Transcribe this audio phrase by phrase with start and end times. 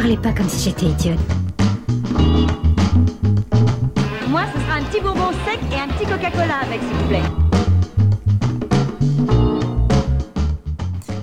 [0.00, 1.18] parlez pas comme si j'étais idiote.
[4.28, 7.22] Moi, ce sera un petit bonbon sec et un petit Coca-Cola avec, s'il vous plaît.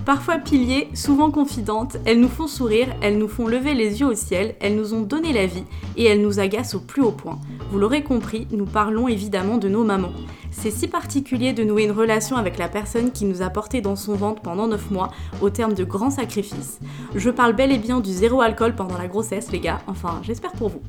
[0.05, 4.13] Parfois piliers, souvent confidentes, elles nous font sourire, elles nous font lever les yeux au
[4.13, 5.63] ciel, elles nous ont donné la vie
[5.95, 7.39] et elles nous agacent au plus haut point.
[7.71, 10.11] Vous l'aurez compris, nous parlons évidemment de nos mamans.
[10.57, 13.95] C'est si particulier de nouer une relation avec la personne qui nous a porté dans
[13.95, 15.11] son ventre pendant 9 mois,
[15.41, 16.79] au terme de grands sacrifices.
[17.13, 20.53] Je parle bel et bien du zéro alcool pendant la grossesse, les gars, enfin, j'espère
[20.53, 20.81] pour vous.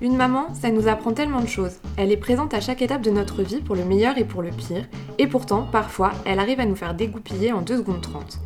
[0.00, 1.78] Une maman, ça nous apprend tellement de choses.
[1.96, 4.50] Elle est présente à chaque étape de notre vie pour le meilleur et pour le
[4.50, 4.86] pire,
[5.18, 8.38] et pourtant, parfois, elle arrive à nous faire dégoupiller en 2 secondes 30.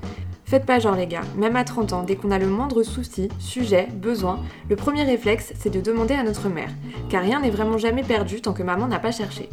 [0.44, 3.28] Faites pas genre les gars, même à 30 ans, dès qu'on a le moindre souci,
[3.38, 4.38] sujet, besoin,
[4.70, 6.70] le premier réflexe, c'est de demander à notre mère,
[7.10, 9.50] car rien n'est vraiment jamais perdu tant que maman n'a pas cherché.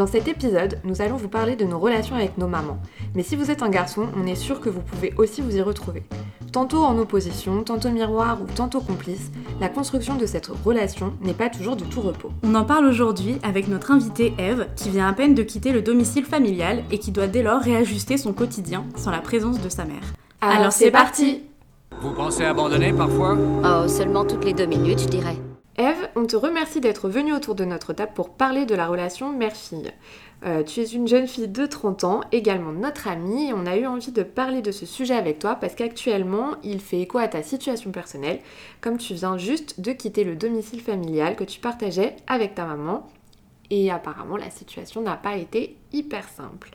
[0.00, 2.78] Dans cet épisode, nous allons vous parler de nos relations avec nos mamans.
[3.14, 5.60] Mais si vous êtes un garçon, on est sûr que vous pouvez aussi vous y
[5.60, 6.04] retrouver.
[6.52, 11.50] Tantôt en opposition, tantôt miroir ou tantôt complice, la construction de cette relation n'est pas
[11.50, 12.30] toujours de tout repos.
[12.42, 15.82] On en parle aujourd'hui avec notre invitée Eve, qui vient à peine de quitter le
[15.82, 19.84] domicile familial et qui doit dès lors réajuster son quotidien sans la présence de sa
[19.84, 20.14] mère.
[20.40, 21.42] Alors c'est parti
[22.00, 23.36] Vous pensez abandonner parfois?
[23.36, 25.36] Oh, seulement toutes les deux minutes, je dirais.
[25.78, 29.32] Eve, on te remercie d'être venue autour de notre table pour parler de la relation
[29.32, 29.92] mère-fille.
[30.44, 33.76] Euh, tu es une jeune fille de 30 ans, également notre amie, et on a
[33.76, 37.28] eu envie de parler de ce sujet avec toi parce qu'actuellement, il fait écho à
[37.28, 38.40] ta situation personnelle,
[38.80, 43.06] comme tu viens juste de quitter le domicile familial que tu partageais avec ta maman,
[43.70, 46.70] et apparemment la situation n'a pas été hyper simple.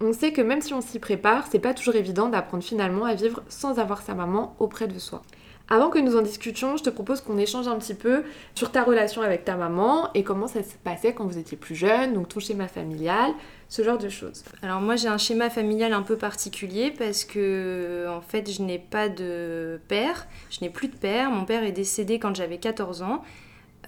[0.00, 3.14] On sait que même si on s'y prépare, c'est pas toujours évident d'apprendre finalement à
[3.14, 5.22] vivre sans avoir sa maman auprès de soi.
[5.68, 8.24] Avant que nous en discutions, je te propose qu'on échange un petit peu
[8.54, 11.74] sur ta relation avec ta maman et comment ça se passait quand vous étiez plus
[11.74, 13.32] jeune, donc ton schéma familial,
[13.68, 14.44] ce genre de choses.
[14.62, 18.78] Alors moi j'ai un schéma familial un peu particulier parce que en fait je n'ai
[18.78, 23.02] pas de père, je n'ai plus de père, mon père est décédé quand j'avais 14
[23.02, 23.22] ans.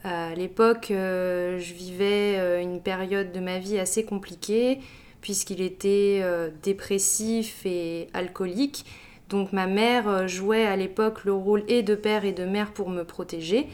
[0.04, 4.80] À l'époque, euh, je vivais euh, une période de ma vie assez compliquée
[5.22, 8.84] puisqu'il était euh, dépressif et alcoolique.
[9.28, 12.72] Donc ma mère euh, jouait à l'époque le rôle et de père et de mère
[12.72, 13.68] pour me protéger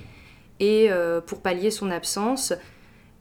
[0.61, 2.53] et euh, pour pallier son absence.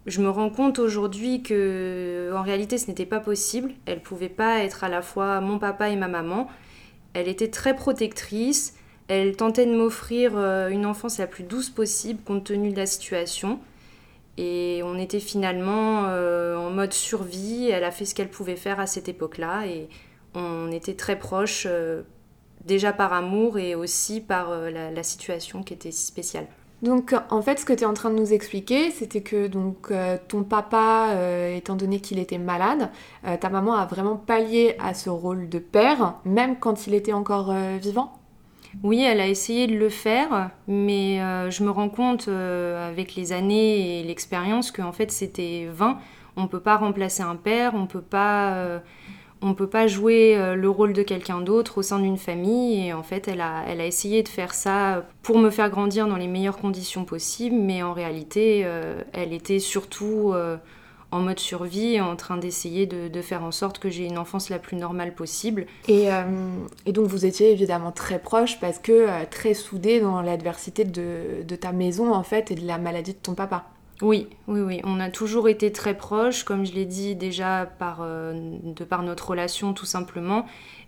[0.05, 3.71] Je me rends compte aujourd'hui que en réalité ce n'était pas possible.
[3.85, 6.47] Elle pouvait pas être à la fois mon papa et ma maman.
[7.13, 8.75] Elle était très protectrice.
[9.07, 12.85] Elle tentait de m'offrir euh, une enfance la plus douce possible compte tenu de la
[12.85, 13.59] situation.
[14.37, 17.69] Et on était finalement en mode survie.
[17.69, 19.89] Elle a fait ce qu'elle pouvait faire à cette époque-là et
[20.33, 21.67] on était très proches
[22.65, 26.47] déjà par amour et aussi par euh, la, situation qui était si spéciale.
[26.81, 29.91] Donc en fait ce que tu es en train de nous expliquer c'était que donc
[29.91, 32.89] euh, ton papa euh, étant donné qu'il était malade,
[33.41, 37.53] ta maman a vraiment pallié à ce rôle de père même quand il était encore
[37.81, 38.13] vivant?
[38.83, 41.17] Oui, elle a essayé de le faire, mais
[41.49, 45.97] je me rends compte avec les années et l'expérience qu'en fait c'était vain.
[46.37, 48.79] On ne peut pas remplacer un père, on ne peut pas
[49.41, 52.87] on ne peut pas jouer euh, le rôle de quelqu'un d'autre au sein d'une famille.
[52.87, 56.07] Et en fait, elle a, elle a essayé de faire ça pour me faire grandir
[56.07, 57.55] dans les meilleures conditions possibles.
[57.55, 60.57] Mais en réalité, euh, elle était surtout euh,
[61.11, 64.59] en mode survie, en train d'essayer de, faire en sorte que j'ai une enfance la
[64.59, 65.65] plus normale possible.
[65.87, 66.09] Et,
[66.85, 71.55] et donc, vous étiez évidemment très proches parce que très soudés dans l'adversité de, de
[71.55, 73.65] ta maison, en fait, et de la maladie de ton papa.
[74.01, 74.81] Oui, oui, oui.
[74.85, 79.03] On a toujours été très proches, comme je l'ai dit déjà par, euh, de par
[79.03, 80.45] notre relation tout simplement.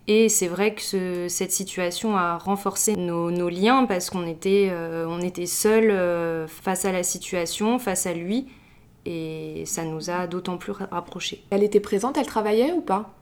[0.08, 5.20] Et c'est vrai que cette situation a renforcé nos, liens parce qu'on était, euh, on
[5.20, 8.48] était seuls euh, face à la situation, face à lui.
[9.06, 11.44] Et ça nous a d'autant plus rapprochés.
[11.50, 13.14] Elle était présente, elle travaillait ou pas?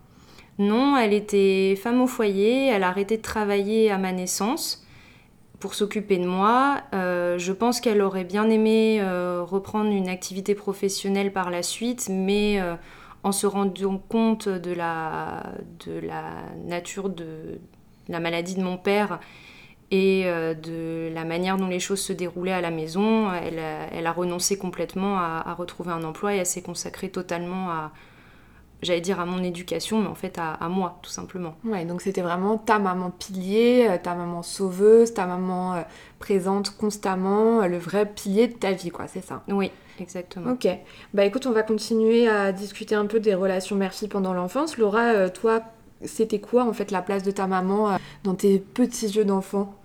[0.59, 4.85] Non, elle était femme au foyer, elle a arrêté de travailler à ma naissance
[5.59, 6.81] pour s'occuper de moi.
[6.93, 12.07] Euh, je pense qu'elle aurait bien aimé euh, reprendre une activité professionnelle par la suite,
[12.09, 12.75] mais euh,
[13.23, 15.43] en se rendant compte de la,
[15.85, 16.31] de la
[16.65, 17.59] nature de
[18.07, 19.19] la maladie de mon père
[19.91, 24.55] et de la manière dont les choses se déroulaient à la maison, elle a, renoncé
[24.55, 27.91] complètement à, à, retrouver un emploi et elle s'est consacrée totalement à,
[28.81, 31.55] j'allais dire à mon éducation, mais en fait à, moi, tout simplement.
[31.63, 35.81] Ouais, donc c'était vraiment ta maman pilier, euh, ta maman sauveuse, ta maman euh,
[36.19, 40.51] présente constamment, euh, le vrai pilier de ta vie, quoi, c'est ça Oui, exactement.
[40.51, 40.67] Ok,
[41.13, 44.77] bah écoute, on va continuer à discuter un peu des relations mère-fille pendant l'enfance.
[44.77, 45.61] Laura, toi,
[46.05, 49.75] c'était quoi en fait la place de ta maman dans tes petits yeux d'enfant?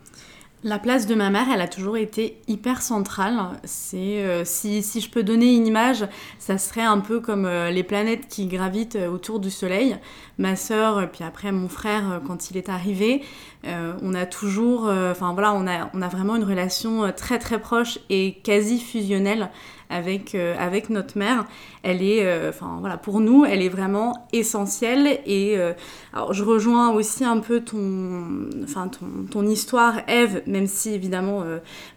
[0.67, 3.39] La place de ma mère, elle a toujours été hyper centrale.
[3.65, 6.07] C'est euh, si, je peux donner une image,
[6.39, 9.99] ça serait un peu comme euh, les planètes qui gravitent euh, autour du Soleil.
[10.39, 13.23] Ma sœur, puis après mon frère, quand il est arrivé,
[13.63, 18.81] on a toujours, enfin voilà, on a, vraiment une relation très très proche et quasi
[18.81, 19.51] fusionnelle
[19.91, 21.45] avec, avec notre mère,
[21.85, 25.21] elle est, enfin voilà, pour nous, elle est vraiment essentielle.
[25.25, 25.57] Et
[26.15, 28.89] alors, je rejoins aussi un peu ton, enfin
[29.33, 31.43] ton, histoire, Eve, même si évidemment,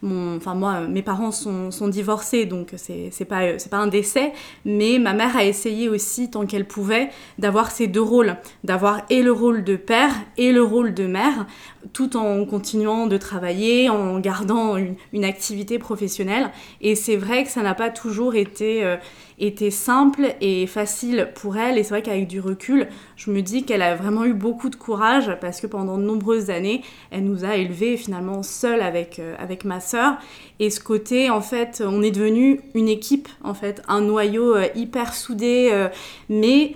[0.01, 4.33] mon, enfin moi, mes parents sont, divorcés, donc c'est, pas, pas un décès.
[4.65, 9.21] Mais ma mère a essayé aussi, tant qu'elle pouvait, d'avoir ces deux rôles, d'avoir et
[9.21, 11.45] le rôle de père et le rôle de mère,
[11.93, 16.49] tout en continuant de travailler, en gardant une, une activité professionnelle.
[16.81, 18.97] Et c'est vrai que ça n'a pas toujours été, euh,
[19.39, 21.77] été simple et facile pour elle.
[21.77, 24.75] Et c'est vrai qu'avec du recul, je me dis qu'elle a vraiment eu beaucoup de
[24.75, 26.81] courage parce que pendant de nombreuses années,
[27.11, 30.17] elle nous a élevés finalement seuls avec, euh, avec ma sœur.
[30.59, 34.67] Et ce côté, en fait, on est devenu une équipe, en fait, un noyau euh,
[34.75, 35.87] hyper soudé,
[36.29, 36.75] mais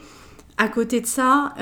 [0.57, 1.56] à côté de ça,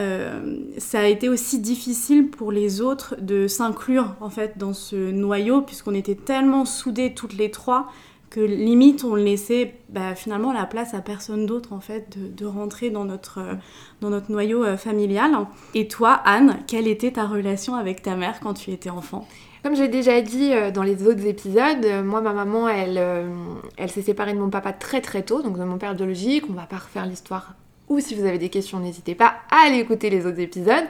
[0.78, 5.62] ça a été aussi difficile pour les autres de s'inclure en fait dans ce noyau
[5.62, 7.90] puisqu'on était tellement soudés toutes les trois
[8.30, 12.90] que limite on laissait bah, finalement la place à personne d'autre en fait de, rentrer
[12.90, 15.32] dans notre, euh, noyau euh, familial.
[15.74, 19.28] Et toi Anne, quelle était ta relation avec ta mère quand tu étais enfant?
[19.64, 23.02] Comme j'ai déjà dit euh, dans les autres épisodes, moi ma maman elle,
[23.78, 26.54] elle s'est séparée de mon papa très très tôt, donc de mon père biologique, on
[26.54, 27.56] va pas refaire l'histoire
[27.90, 30.86] ou si vous avez des questions, n'hésitez pas à aller écouter les autres épisodes.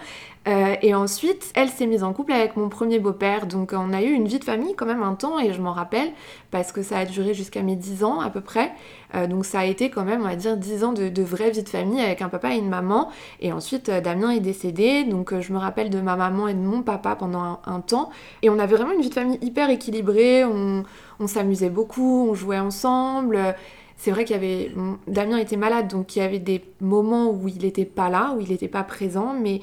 [0.47, 4.01] Euh, et ensuite, elle s'est mise en couple avec mon premier beau-père, donc on a
[4.01, 6.11] eu une vie de famille quand même un temps, et je m'en rappelle,
[6.49, 8.71] parce que ça a duré jusqu'à mes 10 ans à peu près.
[9.15, 11.63] Euh, donc ça a été quand même, on va dire, 10 ans de, vraie vie
[11.63, 13.09] de famille avec un papa et une maman.
[13.41, 16.59] Et ensuite, euh, Damien est décédé, donc je me rappelle de ma maman et de
[16.59, 18.09] mon papa pendant un, temps.
[18.41, 20.83] Et on avait vraiment une vie de famille hyper équilibrée, on,
[21.19, 23.55] on s'amusait beaucoup, on jouait ensemble
[24.01, 24.71] c'est vrai qu'il y avait.
[25.07, 28.39] Damien était malade, donc il y avait des moments où il n'était pas là, où
[28.39, 29.59] il n'était pas présent, mais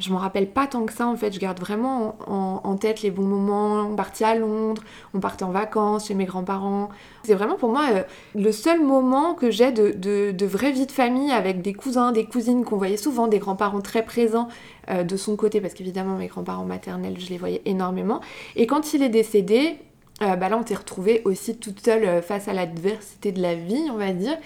[0.00, 1.32] je m'en rappelle pas tant que ça en fait.
[1.32, 3.82] Je garde vraiment en, tête les bons moments.
[3.82, 4.82] On partait à Londres,
[5.14, 6.88] on partait en vacances chez mes grands-parents.
[7.24, 8.02] C'est vraiment pour moi euh,
[8.34, 9.92] le seul moment que j'ai de,
[10.32, 13.82] de, vraie vie de famille avec des cousins, des cousines qu'on voyait souvent, des grands-parents
[13.82, 14.48] très présents
[14.88, 18.20] euh, de son côté, parce qu'évidemment mes grands-parents maternels, je les voyais énormément.
[18.56, 19.76] Et quand il est décédé,
[20.22, 23.88] euh, bah là on s'est retrouvée aussi toute seule face à l'adversité de la vie,
[23.92, 24.36] on va dire.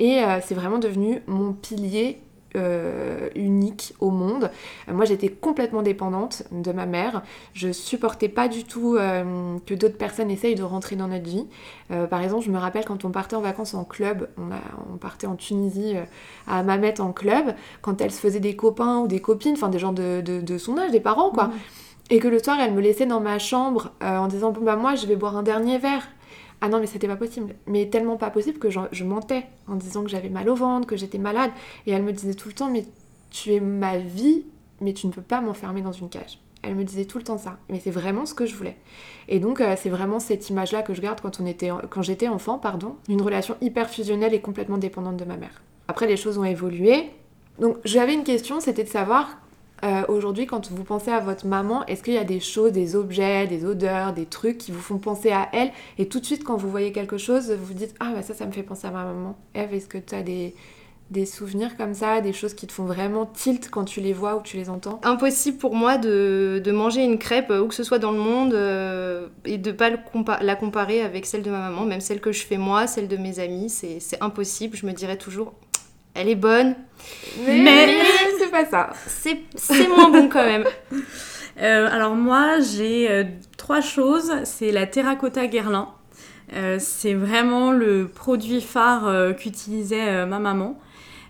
[0.00, 2.18] Et c'est vraiment devenu mon pilier
[3.34, 4.50] unique au monde.
[4.88, 7.22] moi j'étais complètement dépendante de ma mère.
[7.52, 11.46] Je supportais pas du tout que d'autres personnes essayent de rentrer dans notre vie.
[12.10, 15.34] par exemple, je me rappelle quand on partait en vacances en club, on, partait en
[15.34, 15.94] Tunisie
[16.46, 19.78] à Mamet en club, quand elle se faisait des copains ou des copines, enfin des
[19.78, 21.50] gens de, son âge, des parents quoi.
[22.10, 24.76] Et que le soir, elle me laissait dans ma chambre euh, en disant Bon, bah,
[24.76, 26.06] moi, je vais boire un dernier verre.
[26.64, 27.56] Ah non, mais c'était pas possible.
[27.66, 30.96] Mais tellement pas possible que je, mentais en disant que j'avais mal au ventre, que
[30.96, 31.50] j'étais malade.
[31.86, 32.86] Et elle me disait tout le temps Mais
[33.30, 34.44] tu es ma vie,
[34.80, 36.38] mais tu ne peux pas m'enfermer dans une cage.
[36.62, 37.58] Elle me disait tout le temps ça.
[37.68, 38.78] Mais c'est vraiment ce que je voulais.
[39.28, 42.28] Et donc, euh, c'est vraiment cette image-là que je garde quand, on était, quand j'étais
[42.28, 42.96] enfant, pardon.
[43.10, 45.60] Une relation hyper fusionnelle et complètement dépendante de ma mère.
[45.88, 47.10] Après, les choses ont évolué.
[47.58, 49.36] Donc, j'avais une question, c'était de savoir
[49.84, 52.96] euh, aujourd'hui, quand vous pensez à votre maman, est-ce qu'il y a des choses, des
[52.96, 56.42] objets, des odeurs, des trucs qui vous font penser à elle Et tout de suite,
[56.42, 58.86] quand vous voyez quelque chose, vous vous dites Ah, bah ça, ça me fait penser
[58.86, 59.36] à ma maman.
[59.54, 60.54] Eve, est-ce que tu as des,
[61.10, 64.36] des souvenirs comme ça, des choses qui te font vraiment tilt quand tu les vois
[64.36, 65.00] ou tu les entends?
[65.02, 68.54] Impossible pour moi de, de, manger une crêpe où que ce soit dans le monde
[68.54, 69.90] euh, et de pas
[70.40, 73.18] la comparer avec celle de ma maman, même celle que je fais moi, celle de
[73.18, 74.76] mes amis, c'est impossible.
[74.78, 75.52] Je me dirais toujours
[76.14, 76.76] elle est bonne,
[77.46, 77.98] mais,
[78.38, 78.90] c'est pas ça.
[79.06, 80.64] C'est moins bon quand même.
[81.62, 83.22] Euh, alors moi, j'ai euh,
[83.56, 84.32] trois choses.
[84.42, 85.88] C'est la terracotta Guerlain.
[86.52, 90.76] Euh, c'est vraiment le produit phare qu'utilisait ma maman.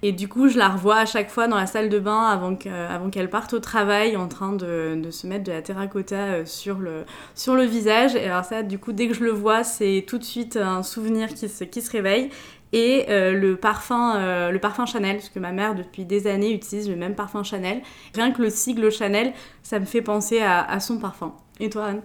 [0.02, 3.10] Et du coup, je la revois à chaque fois dans la salle de bain avant
[3.10, 7.04] qu'elle parte au travail en train de, de, se mettre de la terracotta sur le,
[7.34, 8.14] sur le visage.
[8.14, 10.82] Et alors ça, du coup, dès que je le vois, c'est tout de suite un
[10.82, 12.30] souvenir qui se, qui se réveille
[12.74, 16.52] et euh, le, parfum, euh, le parfum Chanel, parce que ma mère depuis des années
[16.52, 17.82] utilise le même parfum Chanel.
[18.16, 21.32] Rien que le sigle Chanel, ça me fait penser à, son parfum.
[21.60, 22.02] Et toi Anne?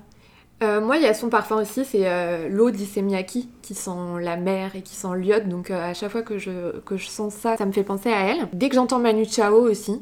[0.61, 4.75] Euh, moi, il y a son parfum aussi, c'est l'eau d'Issemiaki qui sent la mer
[4.75, 5.49] et qui sent l'iode.
[5.49, 8.27] Donc, à chaque fois que je, que je sens ça, ça me fait penser à
[8.27, 8.47] elle.
[8.53, 9.99] Dès que j'entends Manu Chao aussi,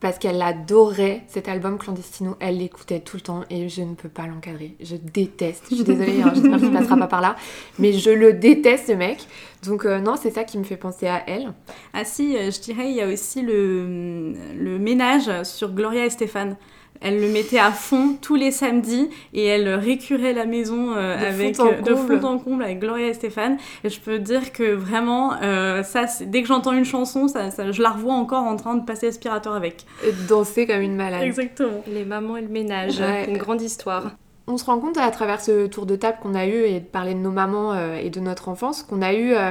[0.00, 2.36] parce qu'elle adorait cet album Clandestino.
[2.40, 4.76] Elle l'écoutait tout le temps et je ne peux pas l'encadrer.
[4.80, 5.64] Je déteste.
[5.70, 7.36] Je suis désolée, hein, j'espère qu'il ne passera pas par là.
[7.78, 9.26] Mais je le déteste, ce mec.
[9.64, 11.52] Donc euh, non, c'est ça qui me fait penser à elle.
[11.92, 16.10] Ah si, euh, je dirais, il y a aussi le, le ménage sur Gloria et
[16.10, 16.56] Stéphane.
[17.00, 21.24] Elle le mettait à fond tous les samedis et elle récurait la maison euh, De
[21.26, 22.20] avec fond en euh, de comble.
[22.20, 23.58] fond en comble avec Gloria et Stéphane.
[23.84, 27.50] Et je peux dire que vraiment, euh, ça, c'est- dès que j'entends une chanson, ça,
[27.50, 29.84] ça- je la revois encore en train de passer aspirateur avec.
[30.06, 31.22] Et danser comme une malade.
[31.22, 31.82] Exactement.
[31.86, 33.26] Les mamans et le ménage, Ouais.
[33.28, 34.12] une grande histoire.
[34.48, 36.84] On se rend compte à travers ce tour de table qu'on a eu et de
[36.84, 39.50] parler de nos mamans euh, et de notre enfance qu'on a eu euh,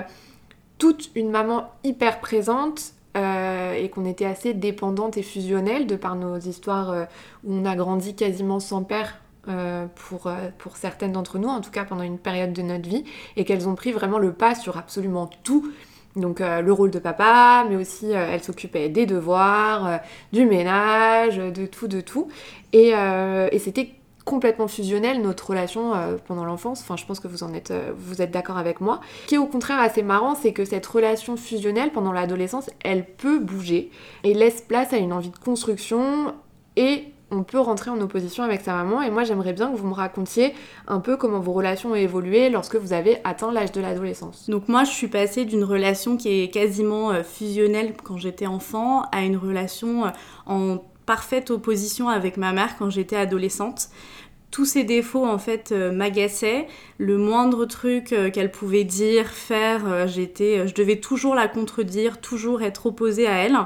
[0.77, 6.15] toute une maman hyper présente euh, et qu'on était assez dépendante et fusionnelle de par
[6.15, 7.05] nos histoires euh,
[7.43, 9.19] où on a grandi quasiment sans père.
[9.47, 13.03] euh, pour, pour certaines d'entre nous, en tout cas pendant une période de notre vie,
[13.37, 15.71] et qu'elles ont pris vraiment le pas sur absolument tout.
[16.15, 19.99] Donc le rôle de papa, mais aussi euh, elle s'occupait des devoirs,
[20.31, 22.29] du ménage, de tout, de tout.
[22.73, 22.93] Et,
[23.51, 23.91] et c'était
[24.25, 26.81] complètement fusionnel notre relation euh, pendant l'enfance.
[26.81, 28.99] Enfin, je pense que vous en êtes, euh, vous êtes d'accord avec moi.
[29.23, 33.05] Ce qui est au contraire assez marrant, c'est que cette relation fusionnelle pendant l'adolescence, elle
[33.05, 33.91] peut bouger
[34.23, 36.33] et laisse place à une envie de construction
[36.75, 39.01] et on peut rentrer en opposition avec sa maman.
[39.01, 40.53] Et moi, j'aimerais bien que vous me racontiez
[40.87, 44.49] un peu comment vos relations ont évolué lorsque vous avez atteint l'âge de l'adolescence.
[44.49, 49.03] Donc moi, je suis passée d'une relation qui est quasiment euh, fusionnelle quand j'étais enfant
[49.11, 50.11] à une relation
[50.45, 53.89] en parfaite opposition avec ma mère quand j'étais adolescente.
[54.55, 56.67] Tous ses défauts en fait euh, m'agaçaient.
[56.97, 62.21] Le moindre truc euh, qu'elle pouvait dire, faire, euh, j'étais, je devais toujours la contredire,
[62.21, 63.57] toujours être opposée à elle.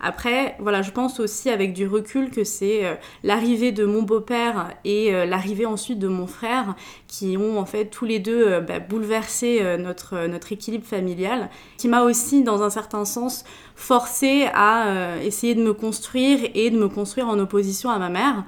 [0.00, 5.12] Après, voilà, je pense aussi avec du recul que c'est l'arrivée de mon beau-père et
[5.26, 6.74] l'arrivée ensuite de mon frère
[7.06, 12.02] qui ont en fait tous les deux bah, bouleversé notre, notre équilibre familial, qui m'a
[12.04, 13.44] aussi dans un certain sens
[13.74, 18.44] forcé à essayer de me construire et de me construire en opposition à ma mère.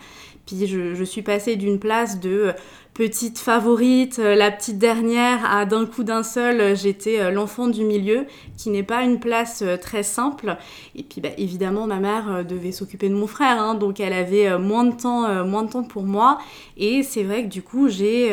[0.47, 2.53] Puis je, suis passée d'une place de euh,
[2.95, 7.85] petite favorite, euh, la petite dernière, à d'un coup d'un seul, euh, j'étais l'enfant du
[7.85, 10.57] milieu, qui n'est pas une place très simple.
[10.97, 14.59] Et puis bah, évidemment, ma mère devait s'occuper de mon frère, hein, donc elle avait
[14.59, 16.39] moins de temps, moins de temps pour moi.
[16.77, 18.31] Et c'est vrai que du coup, j'ai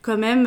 [0.00, 0.44] quand même,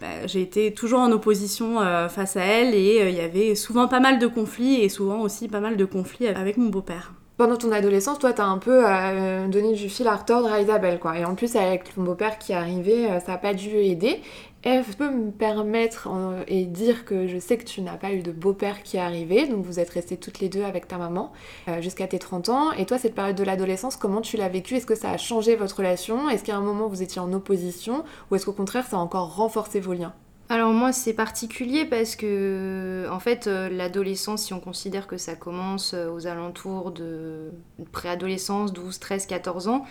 [0.00, 4.00] bah, j'ai été toujours en opposition face à elle, et il y avait souvent pas
[4.00, 7.12] mal de conflits, et souvent aussi pas mal de conflits avec mon beau-père.
[7.38, 10.98] Pendant ton adolescence, toi, t'as un peu euh, donné du fil à retordre à Isabelle,
[10.98, 11.16] quoi.
[11.16, 14.20] Et en plus, avec ton beau-père qui est arrivé, euh, ça n'a pas dû aider.
[14.64, 16.08] Elle peut me permettre
[16.48, 19.46] et dire que je sais que tu n'as pas eu de beau-père qui est arrivé,
[19.46, 21.32] donc vous êtes restés toutes les deux avec ta maman
[21.68, 22.72] euh, jusqu'à tes 30 ans.
[22.72, 24.74] Et toi, cette période de l'adolescence, comment tu l'as vécue?
[24.74, 26.28] Est-ce que ça a changé votre relation?
[26.28, 28.02] Est-ce qu'à un moment vous étiez en opposition?
[28.32, 30.12] Ou est-ce qu'au contraire, ça a encore renforcé vos liens?
[30.50, 35.34] Alors moi c'est particulier parce que en fait euh, l'adolescence si on considère que ça
[35.34, 37.50] commence euh, aux alentours de
[37.92, 39.84] préadolescence 12, 13, 14 ans,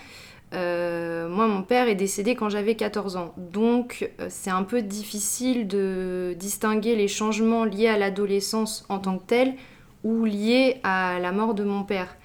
[0.55, 3.35] euh, moi mon père est décédé quand j'avais 14 ans.
[3.37, 9.25] Donc c'est un peu difficile de distinguer les changements liés à l'adolescence en tant que
[9.27, 9.53] telle
[10.03, 12.17] ou liés à la mort de mon père.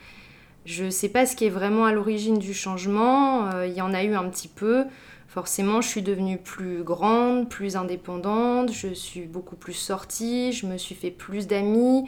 [0.65, 4.05] Je sais pas ce qui est vraiment à l'origine du changement, il y en a
[4.05, 4.85] eu un petit peu.
[5.33, 10.77] Forcément, je suis devenue plus grande, plus indépendante, je suis beaucoup plus sortie, je me
[10.77, 12.05] suis fait plus d'amis,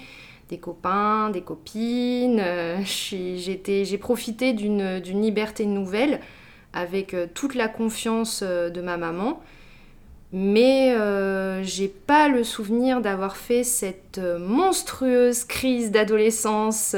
[0.50, 2.38] des copains, des copines.
[2.38, 6.20] euh, J'ai profité d'une liberté nouvelle
[6.74, 9.40] avec euh, toute la confiance euh, de ma maman.
[10.34, 16.94] Mais euh, j'ai pas le souvenir d'avoir fait cette monstrueuse crise d'adolescence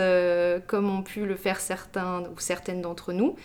[0.66, 3.36] comme ont pu le faire certains ou certaines d'entre nous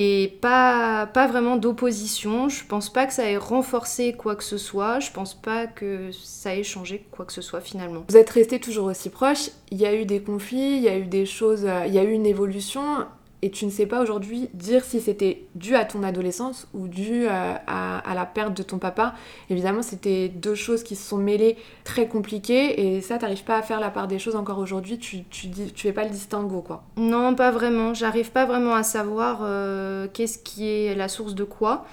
[0.00, 2.48] et pas, vraiment d'opposition.
[2.48, 5.00] Je pense pas que ça ait renforcé quoi que ce soit.
[5.00, 8.04] Je pense pas que ça ait changé quoi que ce soit finalement.
[8.08, 10.96] Vous êtes restés toujours aussi proches, il y a eu des conflits, il y a
[10.96, 13.06] eu des choses, euh, il y a eu une évolution,
[13.42, 17.26] et tu ne sais pas aujourd'hui dire si c'était dû à ton adolescence ou dû
[17.28, 19.14] euh, à, la perte de ton papa.
[19.48, 23.62] Évidemment, c'était deux choses qui se sont mêlées très compliquées, et ça, t'arrives pas à
[23.62, 26.62] faire la part des choses encore aujourd'hui, tu, tu, dis, tu fais pas le distinguo,
[26.62, 26.82] quoi.
[26.96, 27.94] Non, pas vraiment.
[27.94, 31.86] J'arrive pas vraiment à savoir euh, qu'est-ce qui est la source de quoi.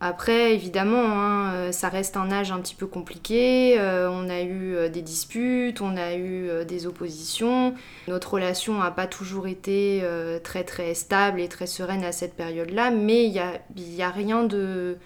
[0.00, 3.74] Après, évidemment, hein, euh, ça reste un âge un petit peu compliqué.
[3.80, 7.74] euh, on a eu euh, des disputes, on a eu des oppositions.
[8.06, 12.34] Notre relation n'a pas toujours été euh, très très stable et très sereine à cette
[12.36, 14.98] période-là, mais il n'y a, y a rien de,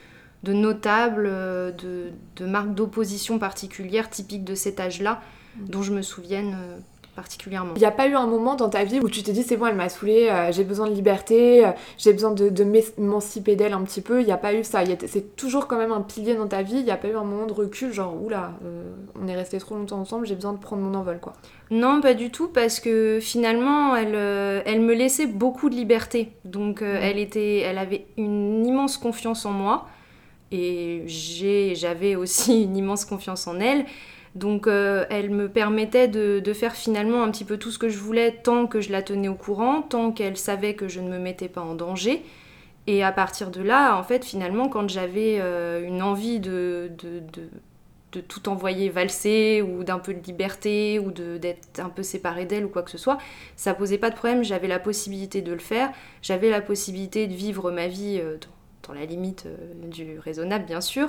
[0.42, 5.22] de notable, de, de marque d'opposition particulière typique de cet âge-là,
[5.56, 6.54] dont je me souvienne.
[7.14, 7.72] Particulièrement.
[7.76, 9.56] Il n'y a pas eu un moment dans ta vie où tu te dis c'est
[9.56, 13.54] bon, elle m'a saoulée, euh, j'ai besoin de liberté, euh, j'ai besoin de, de m'émanciper
[13.54, 14.20] d'elle un petit peu.
[14.20, 14.82] Il n'y a pas eu ça.
[15.06, 16.76] C'est toujours quand même un pilier dans ta vie.
[16.76, 19.58] Il n'y a pas eu un moment de recul, genre oula, euh, on est resté
[19.58, 21.34] trop longtemps ensemble, j'ai besoin de prendre mon envol quoi.
[21.70, 24.14] Non, pas du tout, parce que finalement, elle,
[24.66, 26.32] elle me laissait beaucoup de liberté.
[26.44, 29.86] Donc, elle, était, elle avait une immense confiance en moi.
[30.50, 33.86] Et j'avais aussi une immense confiance en elle.
[34.34, 37.98] Donc, euh, elle me permettait de, faire finalement un petit peu tout ce que je
[37.98, 41.18] voulais tant que je la tenais au courant, tant qu'elle savait que je ne me
[41.18, 42.22] mettais pas en danger.
[42.86, 46.90] Et à partir de là, en fait, finalement, quand j'avais euh, une envie de,
[48.10, 52.68] tout envoyer valser ou d'un peu de liberté ou d'être un peu séparée d'elle ou
[52.68, 53.18] quoi que ce soit,
[53.56, 57.34] ça posait pas de problème, j'avais la possibilité de le faire, j'avais la possibilité de
[57.34, 58.36] vivre ma vie euh,
[58.86, 61.08] dans, la limite euh, du raisonnable bien sûr,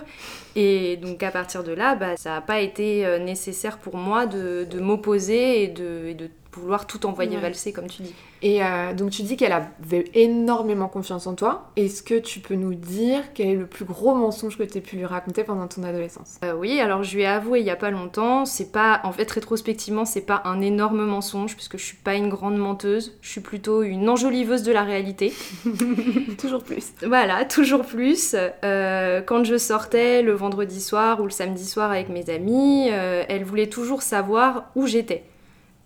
[0.55, 4.25] et donc à partir de là, bah, ça n'a pas été euh, nécessaire pour moi
[4.25, 7.41] de, m'opposer et et de vouloir tout envoyer Ouais.
[7.41, 8.13] valser comme tu dis.
[8.41, 11.69] Et euh, donc tu dis qu'elle avait énormément confiance en toi.
[11.77, 14.81] Est-ce que tu peux nous dire quel est le plus gros mensonge que tu aies
[14.81, 16.35] pu lui raconter pendant ton adolescence?
[16.43, 19.11] Euh, oui, alors je lui ai avoué il y a pas longtemps, c'est pas, en
[19.13, 23.29] fait rétrospectivement, c'est pas un énorme mensonge puisque je suis pas une grande menteuse, je
[23.29, 25.33] suis plutôt une enjoliveuse de la réalité.
[26.37, 26.93] Toujours plus.
[27.05, 28.35] Voilà, toujours plus.
[28.63, 33.43] Euh, quand je sortais le vendredi soir ou le samedi soir avec mes amis, elle
[33.43, 35.23] voulait toujours savoir où j'étais.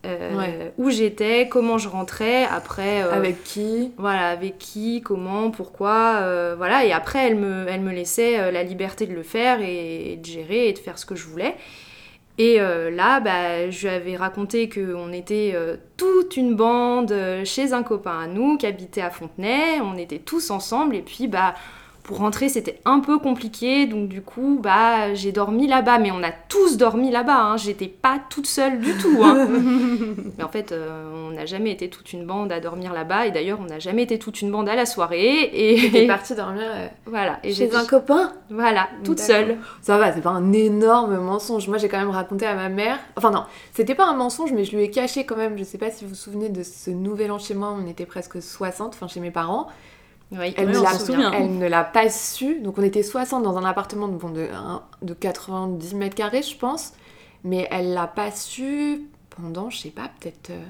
[0.06, 0.74] Euh, Ouais.
[0.77, 3.04] Où j'étais, comment je rentrais, après...
[3.04, 3.92] euh, Avec qui?
[3.98, 6.86] voilà, avec qui, comment, pourquoi, euh, voilà.
[6.86, 10.25] Et après, elle me, elle me laissait la liberté de le faire et, et de
[10.25, 11.56] gérer et de faire ce que je voulais.
[12.39, 15.56] Et là, bah, je lui avais raconté qu'on était
[15.98, 17.12] toute une bande
[17.46, 19.82] chez un copain à nous qui habitait à Fontenay.
[19.82, 21.56] On était tous ensemble et puis, bah,
[22.08, 23.86] pour rentrer, c'était un peu compliqué.
[23.86, 26.00] Donc, du coup, bah, j'ai dormi là-bas.
[26.00, 27.38] Mais on a tous dormi là-bas.
[27.38, 27.58] Hein.
[27.58, 29.20] J'étais pas toute seule du tout.
[29.22, 29.46] hein.
[30.38, 33.28] Mais en fait, euh, on n'a jamais été toute une bande à dormir là-bas.
[33.28, 35.50] Et d'ailleurs, on n'a jamais été toute une bande à la soirée.
[35.54, 37.40] Et partie dormir euh, voilà.
[37.44, 38.32] Et chez j'ai un copain?
[38.50, 39.58] Voilà, toute seule.
[39.82, 41.68] Ça va, c'est pas un énorme mensonge.
[41.68, 43.00] Moi, j'ai quand même raconté à ma mère.
[43.18, 45.58] Enfin, non, c'était pas un mensonge, mais je lui ai caché quand même.
[45.58, 48.06] Je sais pas si vous vous souvenez de ce nouvel an chez moi, on était
[48.06, 49.68] presque 60, enfin chez mes parents.
[50.31, 51.31] Oui, Elle, Oui, ne on l'a- se souvient.
[51.31, 52.60] elle ne l'a pas su.
[52.60, 56.41] Donc, on était 60 dans un appartement de, bon, de, un- de 90 mètres carrés,
[56.41, 56.93] je pense.
[57.43, 60.63] Mais elle l'a pas su pendant, je sais pas, peut-être euh,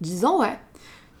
[0.00, 0.56] 10 ans, ouais.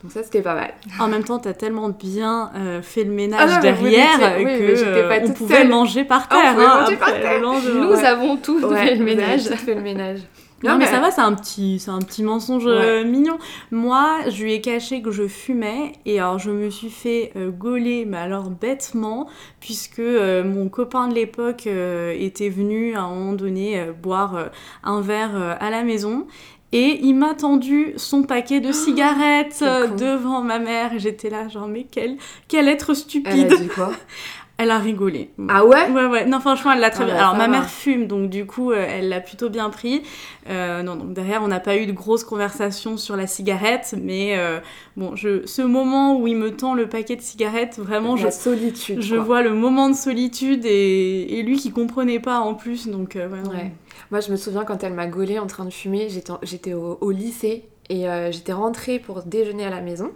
[0.02, 0.72] Donc, ça, c'était pas mal.
[1.00, 4.44] En même temps, t'as tellement bien euh, fait le ménage Ah non, vous derrière oui,
[4.44, 5.68] que pas euh, on pouvait seule.
[5.68, 6.70] manger par Ah, on terre.
[6.70, 7.40] hein, manger par terre.
[7.40, 8.04] Nous Ouais.
[8.04, 9.44] avons tous Ouais, fait le vous avez ménage.
[9.46, 10.20] tous fait le ménage.
[10.64, 13.04] Non, mais ça va, c'est un petit, c'est un petit mensonge euh, Ouais.
[13.08, 13.38] mignon.
[13.70, 17.50] Moi, je lui ai caché que je fumais et alors je me suis fait euh,
[17.50, 19.28] gauler, mais alors bêtement,
[19.60, 24.50] puisque euh, mon copain de l'époque euh, était venu à un moment donné boire
[24.82, 26.26] un verre à la maison.
[26.72, 29.62] Et il m'a tendu son paquet de cigarettes
[29.96, 30.90] devant ma mère.
[30.96, 32.16] J'étais là, genre, mais quel,
[32.48, 33.52] quel être Elle stupide.
[33.52, 33.92] a dit quoi?
[34.56, 35.30] Elle a rigolé.
[35.48, 35.90] Ah ouais?
[35.90, 37.14] Ouais, ouais, non, franchement, elle l'a très Ah bien.
[37.14, 37.48] bah, Alors, ma va.
[37.48, 40.02] mère fume, donc du coup, euh, elle l'a plutôt bien pris.
[40.48, 44.38] Euh, non, donc derrière, on n'a pas eu de grosses conversations sur la cigarette, mais
[44.38, 44.60] euh,
[44.96, 48.30] bon, je, ce moment où il me tend le paquet de cigarettes, vraiment, je, La
[48.30, 49.02] solitude.
[49.02, 49.24] je quoi.
[49.24, 53.28] vois le moment de solitude et, et lui qui comprenait pas en plus, donc euh,
[53.28, 53.72] ouais.
[54.12, 56.08] Moi, je me souviens quand elle m'a gaulé en train de fumer,
[56.42, 60.12] j'étais au, au lycée et j'étais rentrée pour déjeuner à la maison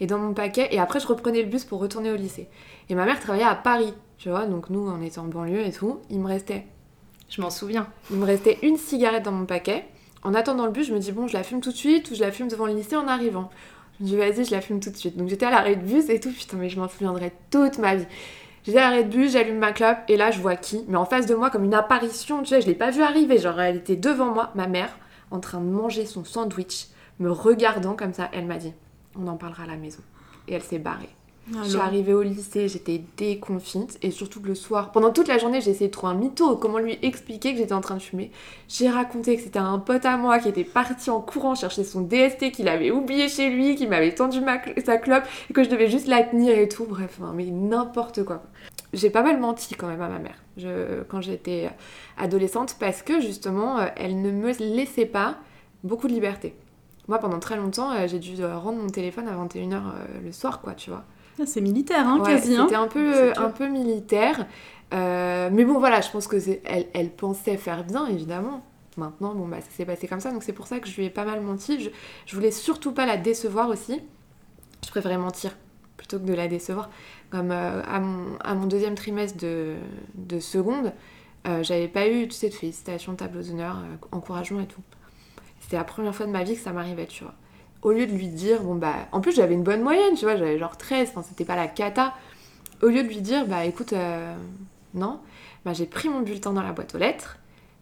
[0.00, 2.48] et dans mon paquet, et après je reprenais le bus pour retourner au lycée.
[2.88, 5.72] Et ma mère travaillait à Paris, tu vois, donc nous on était en banlieue et
[5.72, 6.00] tout.
[6.10, 6.66] Il me restait,
[7.28, 7.88] Je m'en souviens.
[8.10, 9.86] il me restait une cigarette dans mon paquet.
[10.22, 12.14] En attendant le bus, je me dis bon, je la fume tout de suite ou
[12.14, 13.50] je la fume devant le lycée en arrivant.
[13.98, 15.16] Je me dis vas-y, je la fume tout de suite.
[15.16, 17.96] Donc j'étais à l'arrêt de bus et tout, putain, mais je m'en souviendrai toute ma
[17.96, 18.06] vie.
[18.64, 21.04] J'étais à l'arrêt de bus, j'allume ma clope et là je vois qui Mais en
[21.04, 23.38] face de moi comme une apparition, tu sais, je l'ai pas vue arriver.
[23.38, 24.96] Genre elle était devant moi, ma mère,
[25.30, 26.88] en train de manger son sandwich,
[27.20, 28.28] me regardant comme ça.
[28.32, 28.72] Elle m'a dit
[29.18, 30.00] on en parlera à la maison.
[30.48, 31.08] Et elle s'est barrée.
[31.48, 35.28] Je suis Alors, arrivée au lycée, j'étais déconfite et surtout que le soir, pendant toute
[35.28, 37.94] la journée, j'ai essayé de trouver un mytho, comment lui expliquer que j'étais en train
[37.94, 38.32] de fumer.
[38.68, 42.00] J'ai raconté que c'était un pote à moi qui était parti en courant chercher son
[42.00, 45.62] DST qu'il avait oublié chez lui, qui m'avait tendu ma cl- sa clope et que
[45.62, 46.84] je devais juste la tenir et tout.
[46.84, 48.42] Bref, hein, mais n'importe quoi.
[48.92, 51.70] J'ai pas mal menti quand même à ma mère je- quand j'étais
[52.18, 55.36] adolescente parce que justement, euh, elle ne me laissait pas
[55.84, 56.56] beaucoup de liberté.
[57.06, 59.82] Moi, pendant très longtemps, euh, j'ai dû euh, rendre mon téléphone à 21h
[60.24, 61.04] le soir, quoi, tu vois.
[61.40, 62.56] Ah, c'est militaire, hein, Ouais, quasi.
[62.56, 62.64] hein.
[62.64, 64.46] C'était un peu, un peu militaire.
[64.94, 68.64] Euh, mais bon, voilà, je pense que elle, elle pensait faire bien, évidemment.
[68.96, 71.04] Maintenant, bon, bah, ça s'est passé comme ça, donc c'est pour ça que je lui
[71.06, 71.80] ai pas mal menti.
[71.80, 71.90] Je,
[72.24, 74.00] je voulais surtout pas la décevoir aussi.
[74.84, 75.56] Je préférais mentir
[75.96, 76.88] plutôt que de la décevoir.
[77.30, 79.74] Comme euh, à, mon, à mon deuxième trimestre de,
[80.14, 80.92] de seconde,
[81.48, 84.80] euh, j'avais pas eu, tu sais, de félicitations, tableau d'honneur, euh, encouragement et tout.
[85.60, 87.34] C'était la première fois de ma vie que ça m'arrivait, tu vois.
[87.86, 90.34] Au lieu de lui dire, bon bah, en plus j'avais une bonne moyenne, tu vois,
[90.36, 92.14] j'avais genre 13, enfin c'était pas la cata.
[92.82, 94.34] Au lieu de lui dire, bah écoute, euh,
[94.94, 95.20] non,
[95.64, 97.38] bah j'ai pris mon bulletin dans la boîte aux lettres,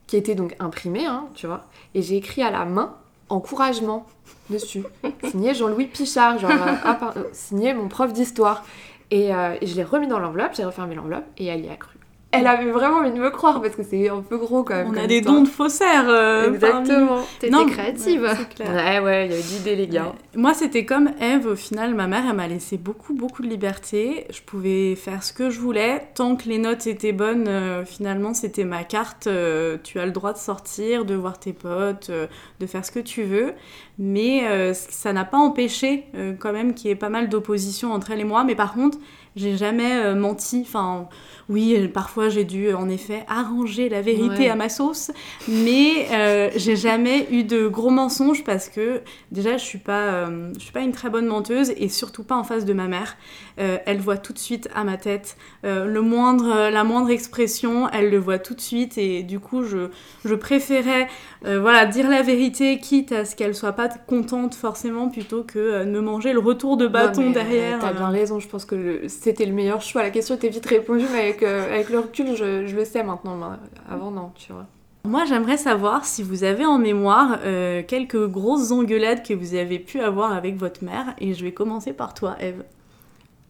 [0.07, 1.64] qui était donc imprimé, hein, tu vois,
[1.95, 2.95] et j'ai écrit à la main
[3.31, 4.07] encouragement
[4.51, 4.85] dessus,
[5.31, 8.62] signé Jean-Louis Pichard, genre euh, par- euh, signé mon prof d'histoire.
[9.11, 11.97] Et, et je l'ai remis dans l'enveloppe, j'ai refermé l'enveloppe et elle y a cru.
[12.38, 14.88] Elle avait vraiment envie de me croire parce que c'est un peu gros quand même.
[14.90, 15.37] On a des histoire.
[15.37, 16.09] dons de faussaires.
[16.09, 17.18] euh, Exactement.
[17.40, 18.23] T'étais Non, créative.
[18.23, 18.68] ouais, c'est clair.
[18.75, 20.05] Ouais, ouais, il y avait d'idées, les gars.
[20.07, 20.12] Ouais.
[20.40, 21.47] Moi, c'était comme Eve.
[21.47, 24.27] Au final, ma mère, elle m'a laissé beaucoup, beaucoup de liberté.
[24.31, 26.09] Je pouvais faire ce que je voulais.
[26.14, 29.27] Tant que les notes étaient bonnes, euh, finalement, c'était ma carte.
[29.27, 32.27] euh, tu as le droit de sortir, de voir tes potes, euh,
[32.61, 33.53] de faire ce que tu veux.
[33.99, 37.92] Mais euh, ça n'a pas empêché, euh, quand même, qu'il y ait pas mal d'opposition
[37.92, 38.42] entre elle et moi.
[38.44, 38.99] Mais par contre,
[39.37, 40.62] j'ai jamais euh, menti.
[40.66, 41.09] Enfin,
[41.48, 44.48] oui, euh, parfois j'ai dû en effet arranger la vérité Ouais.
[44.50, 45.11] à ma sauce,
[45.48, 50.52] mais euh, j'ai jamais eu de gros mensonges parce que déjà je suis pas, euh,
[50.59, 53.16] je suis pas une très bonne menteuse et surtout pas en face de ma mère.
[53.61, 57.88] Euh, elle voit tout de suite à ma tête Euh, le moindre, la moindre expression,
[57.90, 59.88] elle le voit tout de suite et du coup je,
[60.24, 61.09] je préférais
[61.46, 65.59] euh, voilà dire la vérité quitte à ce qu'elle soit pas contente forcément plutôt que
[65.59, 67.76] euh, de me manger le retour de bâton Non, derrière.
[67.78, 67.94] euh, T'as euh.
[67.94, 70.02] bien raison, je pense que c'était le meilleur choix.
[70.02, 73.03] La question était vite répondue, mais avec, euh, avec le recul, je, je le sais
[73.03, 73.37] maintenant.
[73.37, 73.57] mais
[73.90, 74.66] avant, non, tu vois.
[75.07, 79.79] Moi, j'aimerais savoir si vous avez en mémoire euh, quelques grosses engueulades que vous avez
[79.79, 81.14] pu avoir avec votre mère.
[81.18, 82.64] Et je vais commencer par toi, Eve.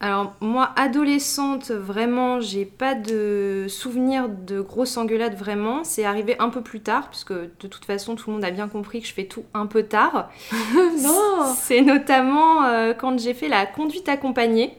[0.00, 5.84] Alors moi, adolescente, vraiment, j'ai pas de souvenir de grosses engueulades vraiment.
[5.84, 8.66] C'est arrivé un peu plus tard, puisque de toute façon, tout le monde a bien
[8.66, 10.30] compris que je fais tout un peu tard.
[11.02, 14.76] Non C'est notamment euh, quand j'ai fait la conduite accompagnée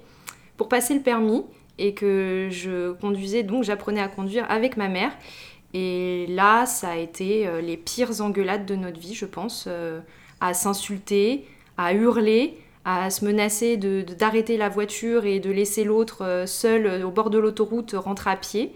[0.58, 1.44] pour passer le permis
[1.78, 5.12] et que je conduisais, donc j'apprenais à conduire avec ma mère.
[5.74, 10.00] Et là, ça a été euh, les pires engueulades de notre vie, je pense, euh,
[10.40, 11.46] à s'insulter,
[11.78, 16.46] à hurler, à se menacer de- de- d'arrêter la voiture et de laisser l'autre euh,
[16.46, 18.72] seul au bord de l'autoroute rentrer à pied.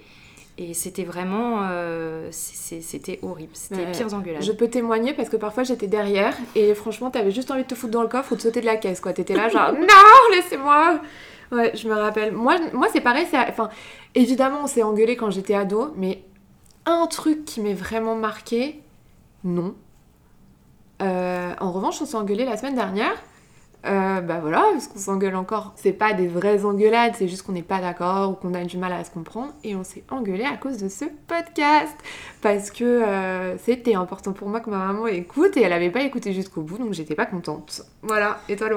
[0.58, 4.42] Et c'était vraiment, euh, c'était horrible, c'était les pires engueulades.
[4.44, 7.76] Je peux témoigner parce que parfois j'étais derrière et franchement t'avais juste envie de te
[7.76, 9.14] foutre dans le coffre ou de sauter de la caisse quoi.
[9.14, 11.00] T'étais là genre non laissez-moi.
[11.52, 12.32] Ouais je me rappelle.
[12.34, 13.26] Moi, moi c'est pareil.
[13.50, 13.70] Enfin
[14.16, 16.24] évidemment on s'est engueulé quand j'étais ado mais
[16.86, 18.82] un truc qui m'est vraiment marqué
[19.44, 19.76] non.
[21.02, 23.16] Euh, en revanche on s'est engueulé la semaine dernière.
[23.86, 25.72] Euh, bah voilà, parce qu'on s'engueule encore.
[25.78, 28.78] C'est pas des vraies engueulades, c'est juste qu'on n'est pas d'accord ou qu'on a du
[28.78, 29.54] mal à se comprendre.
[29.64, 31.96] Et on s'est engueulé à cause de ce podcast
[32.42, 36.02] parce que euh, c'était important pour moi que ma maman écoute et elle avait pas
[36.02, 37.84] écouté jusqu'au bout donc j'étais pas contente.
[38.02, 38.68] Voilà, et toi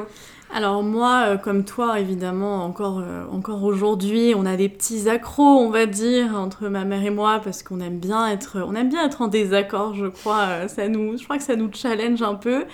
[0.55, 5.43] Alors moi, euh, comme toi, évidemment, encore, euh, encore aujourd'hui, on a des petits accros,
[5.43, 8.91] on va dire, entre ma mère et moi, parce qu'on aime bien être, on aime
[8.91, 10.41] bien être en désaccord, je crois.
[10.49, 12.67] euh, ça nous, je crois que ça nous challenge un peu.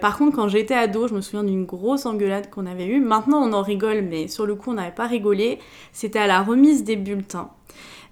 [0.00, 3.00] Par contre, quand j'étais ado, je me souviens d'une grosse engueulade qu'on avait eue.
[3.00, 5.58] Maintenant, on en rigole, mais sur le coup, on n'avait pas rigolé.
[5.92, 7.50] C'était à la remise des bulletins.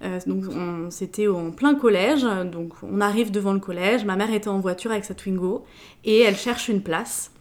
[0.03, 4.33] Euh, donc on- c'était en plein collège, donc on arrive devant le collège, ma mère
[4.33, 5.63] était en voiture avec sa Twingo
[6.03, 7.31] et elle cherche une place.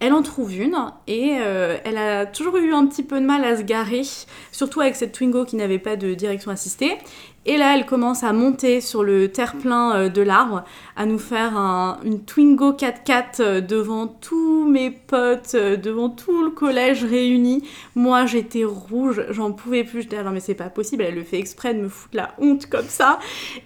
[0.00, 0.74] Elle en trouve une
[1.06, 4.02] et euh, elle a toujours eu un petit peu de mal à se garer,
[4.50, 6.98] surtout avec cette Twingo qui n'avait pas de direction assistée.
[7.44, 10.62] Et là, elle commence à monter sur le terre-plein euh, de l'arbre,
[10.96, 16.44] à nous faire un- une Twingo 4x4 euh, devant tous mes potes, euh, devant tout
[16.44, 17.64] le collège réuni.
[17.96, 20.02] Moi, j'étais rouge, j'en pouvais plus.
[20.02, 22.30] J'étais là, non mais c'est pas possible, elle le fait exprès de me foutre la
[22.38, 23.18] honte comme ça.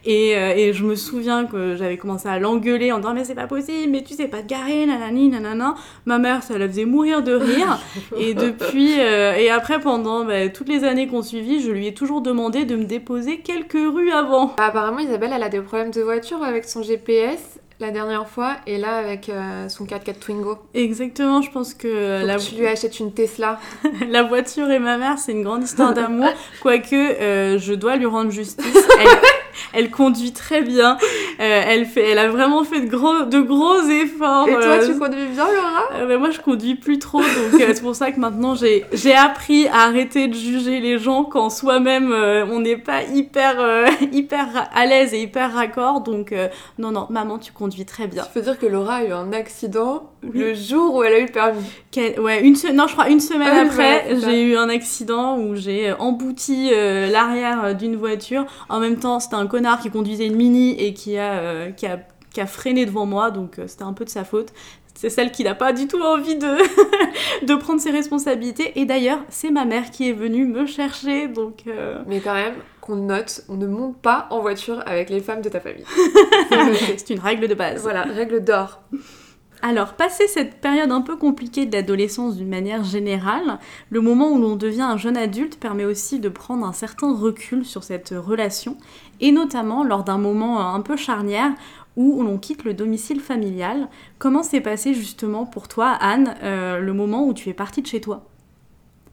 [0.06, 3.46] Et, et je me souviens que j'avais commencé à l'engueuler en disant mais c'est pas
[3.46, 5.74] possible, mais tu sais pas te garer, nanani, nanana.
[6.06, 7.78] Ma mère, ça la faisait mourir de rire.
[8.18, 11.92] et depuis, euh, et après pendant bah, toutes les années qu'on suivit, je lui ai
[11.94, 14.54] toujours demandé de me déposer quelques rues avant.
[14.58, 18.78] Apparemment Isabelle elle a des problèmes de voiture avec son GPS la dernière fois et
[18.78, 20.58] là avec euh, son 4x4 Twingo.
[20.74, 23.58] Exactement, je pense que Faut la, que tu lui achètes une Tesla.
[24.08, 26.28] la voiture et ma mère, c'est une grande histoire d'amour.
[26.62, 28.88] Quoique, euh, je dois lui rendre justice.
[28.98, 29.08] Elle,
[29.72, 30.96] elle conduit très bien.
[31.40, 34.48] Euh, elle, fait, elle a vraiment fait de gros, de gros efforts.
[34.48, 35.82] Et toi euh, tu conduis bien Laura?
[35.94, 39.14] Euh, mais moi, je conduis plus trop, donc c'est pour ça que maintenant j'ai j'ai
[39.14, 43.56] appris à arrêter de juger les gens quand soi-même on n'est pas hyper
[44.12, 46.00] hyper à l'aise et hyper raccord.
[46.00, 46.34] Donc
[46.78, 48.24] non non, maman, tu conduis très bien.
[48.28, 51.26] Il faut dire que Laura a eu un accident le jour où elle a eu
[51.26, 51.60] le permis.
[52.18, 55.54] Ouais, une se- non, je crois une semaine Ah après, j'ai eu un accident où
[55.54, 58.44] j'ai embouti euh, l'arrière d'une voiture.
[58.68, 61.86] En même temps, c'était un connard qui conduisait une mini et qui a, euh, qui
[61.86, 62.00] a,
[62.32, 64.52] qui a freiné devant moi, donc euh, c'était un peu de sa faute.
[64.94, 66.56] C'est celle qui n'a pas du tout envie de,
[67.46, 68.78] de prendre ses responsabilités.
[68.80, 71.64] Et d'ailleurs, c'est ma mère qui est venue me chercher, donc...
[71.66, 75.42] euh, Mais quand même, qu'on note, on ne monte pas en voiture avec les femmes
[75.42, 75.84] de ta famille.
[76.96, 77.82] C'est une règle de base.
[77.82, 78.80] voilà, règle d'or.
[79.62, 83.58] Alors, passé cette période un peu compliquée de l'adolescence d'une manière générale,
[83.90, 87.64] le moment où l'on devient un jeune adulte permet aussi de prendre un certain recul
[87.64, 88.76] sur cette relation,
[89.20, 91.52] et notamment lors d'un moment un peu charnière
[91.96, 93.88] où l'on quitte le domicile familial.
[94.18, 97.86] Comment s'est passé justement pour toi, Anne, euh, le moment où tu es partie de
[97.86, 98.22] chez toi?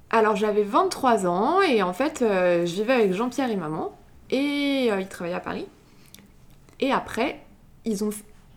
[0.09, 3.91] Alors j'avais 23 ans et en fait euh, je vivais avec Jean-Pierre et maman
[4.29, 5.65] et euh, ils travaillaient à Paris.
[6.79, 7.39] Et après,
[7.85, 8.09] ils ont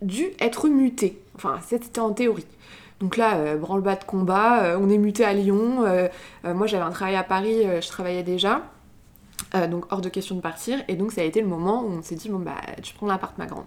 [0.02, 1.22] dû être mutés.
[1.36, 2.46] Enfin, c'était en théorie.
[3.00, 5.84] Donc là, euh, branle-bas de combat, euh, on est muté à Lyon.
[5.84, 6.08] euh,
[6.44, 8.62] euh, moi j'avais un travail à Paris, euh, je travaillais déjà.
[9.56, 10.78] Euh, donc hors de question de partir.
[10.88, 13.06] Et donc ça a été le moment où on s'est dit, bon bah tu prends
[13.06, 13.64] l'appart ma grande.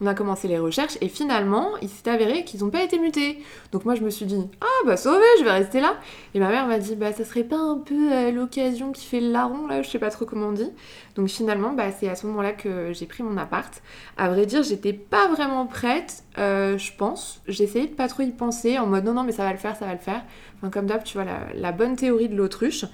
[0.00, 3.38] On a commencé les recherches et finalement il s'est avéré qu'ils n'ont pas été mutés.
[3.72, 5.94] Donc moi je me suis dit, ah bah sauvé, je vais rester là.
[6.34, 9.20] Et ma mère m'a dit, bah ça serait pas un peu euh, l'occasion qui fait
[9.20, 10.70] le larron là, je sais pas trop comment on dit.
[11.14, 13.82] Donc finalement bah c'est à ce moment-là que j'ai pris mon appart.
[14.16, 17.42] À vrai dire j'étais pas vraiment prête, euh, je pense.
[17.48, 19.76] J'ai de pas trop y penser en mode non non mais ça va le faire,
[19.76, 20.22] ça va le faire.
[20.58, 22.84] Enfin comme d'hab tu vois la bonne théorie de l'autruche.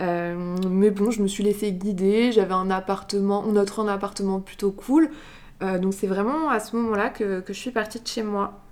[0.00, 2.32] Euh, mais bon, je me suis laissée guider.
[2.32, 5.10] J'avais un appartement, offrait un appartement plutôt cool.
[5.62, 8.63] Euh, donc c'est vraiment à ce moment-là que je suis partie de chez moi.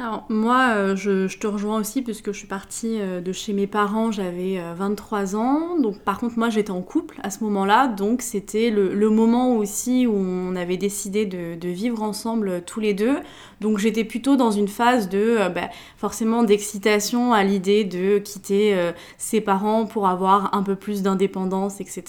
[0.00, 3.66] Alors moi, euh, je, te rejoins aussi puisque je suis partie euh, de chez mes
[3.66, 5.76] parents, j'avais euh, 23 ans.
[5.76, 10.06] Donc par contre, moi j'étais en couple à ce moment-là, donc c'était le, moment aussi
[10.06, 13.16] où on avait décidé de, vivre ensemble euh, tous les deux.
[13.60, 18.74] Donc j'étais plutôt dans une phase de euh, bah, forcément d'excitation à l'idée de quitter
[18.74, 22.04] euh, ses parents pour avoir un peu plus d'indépendance, etc.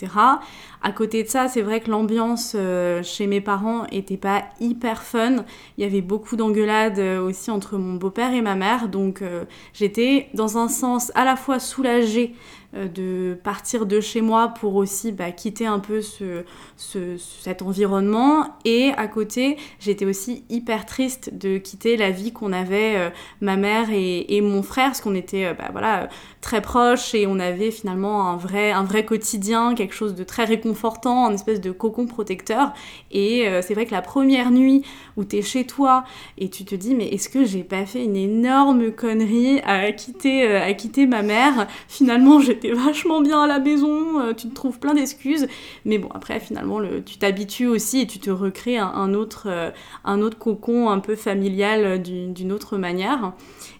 [0.81, 5.03] À côté de ça, c'est vrai que l'ambiance euh, chez mes parents était pas hyper
[5.03, 5.43] fun.
[5.77, 9.45] Il y avait beaucoup d'engueulades euh, aussi entre mon beau-père et ma mère, donc euh,
[9.73, 12.33] j'étais dans un sens à la fois soulagée
[12.73, 16.43] de partir de chez moi pour aussi bah, quitter un peu ce,
[16.77, 18.55] ce- cet environnement.
[18.65, 23.09] Et à côté, j'étais aussi hyper triste de quitter la vie qu'on avait, euh,
[23.41, 26.07] ma mère et, mon frère, parce qu'on était euh, bah, voilà, euh,
[26.41, 30.45] très proches et on avait finalement un vrai, un vrai quotidien, quelque chose de très
[30.45, 32.73] réconfortant, un espèce de cocon protecteur.
[33.11, 34.83] Et euh, c'est vrai que la première nuit
[35.17, 36.03] où tu es chez toi
[36.37, 40.47] et tu te dis mais est-ce que j'ai pas fait une énorme connerie à quitter,
[40.47, 41.67] euh, à quitter ma mère?
[41.87, 45.47] Finalement j'étais vachement bien à la maison, euh, tu te trouves plein d'excuses,
[45.85, 49.71] mais bon après finalement le, tu t'habitues aussi et tu te recrées un, autre, euh,
[50.03, 53.33] un autre cocon un peu familial euh, d'une autre manière.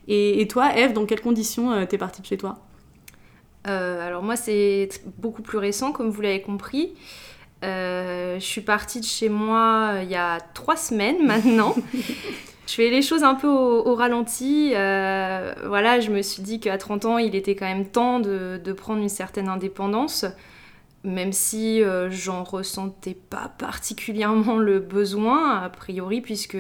[0.08, 2.58] Et, toi Eve, dans quelles conditions t'es partie de chez toi?
[3.66, 4.90] Alors moi c'est
[5.20, 6.94] beaucoup plus récent comme vous l'avez compris.
[7.62, 11.76] Je suis partie de chez moi il y a trois semaines maintenant.
[12.70, 14.74] Je fais les choses un peu au, ralenti.
[14.76, 18.74] Euh, voilà, je me suis dit qu'à 30 ans il était quand même temps de,
[18.74, 20.26] prendre une certaine indépendance.
[21.04, 26.60] Même si euh, j'en ressentais pas particulièrement le besoin, a priori, puisque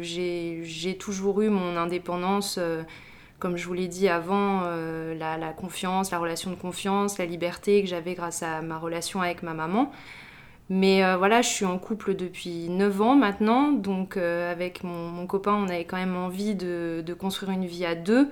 [0.00, 2.82] j'ai toujours eu mon indépendance euh,
[3.38, 4.62] comme je vous l'ai dit avant,
[5.18, 9.42] la confiance, la relation de confiance, la liberté que j'avais grâce à ma relation avec
[9.42, 9.92] ma maman.
[10.70, 15.08] Mais euh, voilà, je suis en couple depuis 9 ans maintenant, donc euh, avec mon,
[15.08, 18.30] mon copain, on avait quand même envie de, de construire une vie à deux,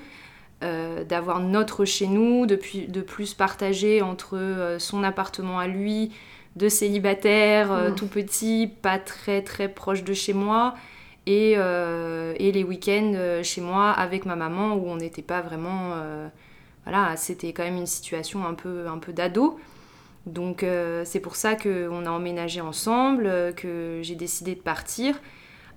[0.62, 6.12] euh, d'avoir notre chez nous, de, pu- de plus partager entre son appartement à lui,
[6.57, 7.95] de célibataire, euh, Mm.
[7.97, 10.75] tout petit, pas très très proche de chez moi,
[11.27, 15.92] et, et les week-ends chez moi avec ma maman où on n'était pas vraiment
[16.85, 19.59] voilà c'était quand même une situation un peu un peu d'ado
[20.27, 25.21] donc euh, c'est pour ça qu'on a emménagé ensemble euh, que j'ai décidé de partir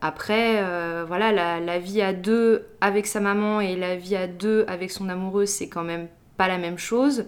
[0.02, 4.66] après euh, voilà la, vie à deux avec sa maman et la vie à deux
[4.68, 7.26] avec son amoureux c'est quand même pas la même chose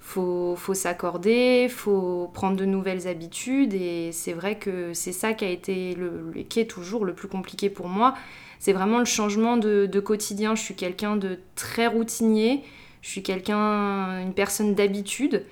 [0.00, 5.44] faut, faut s'accorder, faut prendre de nouvelles habitudes et c'est vrai que c'est ça qui
[5.44, 8.14] a été le- qui est toujours le plus compliqué pour moi.
[8.60, 10.54] C'est vraiment le changement de, de quotidien.
[10.54, 12.62] Je suis quelqu'un de très routinier,
[13.02, 15.44] je suis quelqu'un, une personne d'habitude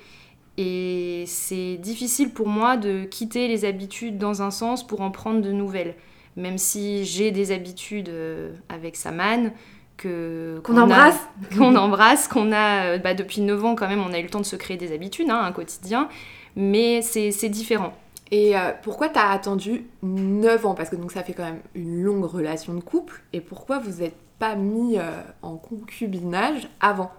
[0.56, 5.40] et c'est difficile pour moi de quitter les habitudes dans un sens pour en prendre
[5.40, 5.94] de nouvelles.
[6.36, 9.52] Même si j'ai des habitudes euh, avec Saman,
[9.96, 11.20] que Qu'on embrasse.
[11.56, 14.30] qu'on embrasse, qu'on a euh, bah, depuis 9 ans quand même, on a eu le
[14.30, 16.08] temps de se créer des habitudes, hein, un quotidien,
[16.56, 17.92] mais c'est c'est différent.
[18.30, 20.74] Et euh, pourquoi t'as attendu 9 ans?
[20.74, 23.22] Parce que donc ça fait quand même une longue relation de couple.
[23.32, 27.12] Et pourquoi vous n'êtes pas mis euh, en concubinage avant?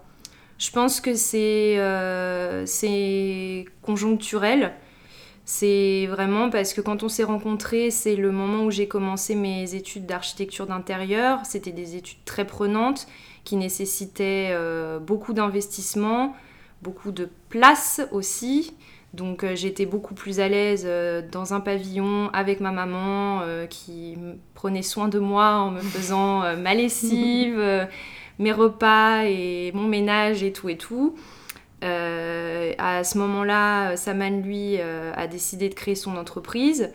[0.58, 4.72] Je pense que c'est euh, c'est conjoncturel.
[5.44, 9.76] C'est vraiment parce que quand on s'est rencontrés, c'est le moment où j'ai commencé mes
[9.76, 11.38] études d'architecture d'intérieur.
[11.44, 13.06] C'était des études très prenantes
[13.44, 16.34] qui nécessitaient euh, beaucoup d'investissement,
[16.82, 18.74] beaucoup de place aussi.
[19.14, 24.18] Donc euh, j'étais beaucoup plus à l'aise euh, dans un pavillon avec ma maman qui
[24.54, 27.86] prenait soin de moi en me faisant ma lessive,
[28.38, 31.16] mes repas et mon ménage et tout et tout.
[31.82, 36.90] à ce moment-là, Saman, lui, a décidé de créer son entreprise.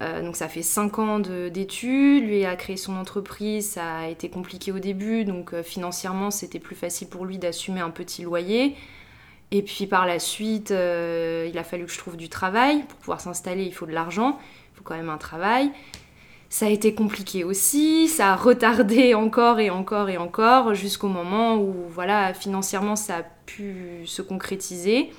[0.00, 4.72] donc ça fait 5 ans d'études, lui a créé son entreprise, ça a été compliqué
[4.72, 8.76] au début, donc financièrement c'était plus facile pour lui d'assumer un petit loyer.
[9.52, 12.84] Et puis par la suite, euh, il a fallu que je trouve du travail.
[12.84, 14.38] Pour pouvoir s'installer, il faut de l'argent,
[14.72, 15.70] il faut quand même un travail.
[16.50, 21.56] Ça a été compliqué aussi, ça a retardé encore et encore et encore jusqu'au moment
[21.56, 25.10] où, voilà, financièrement, ça a pu se concrétiser.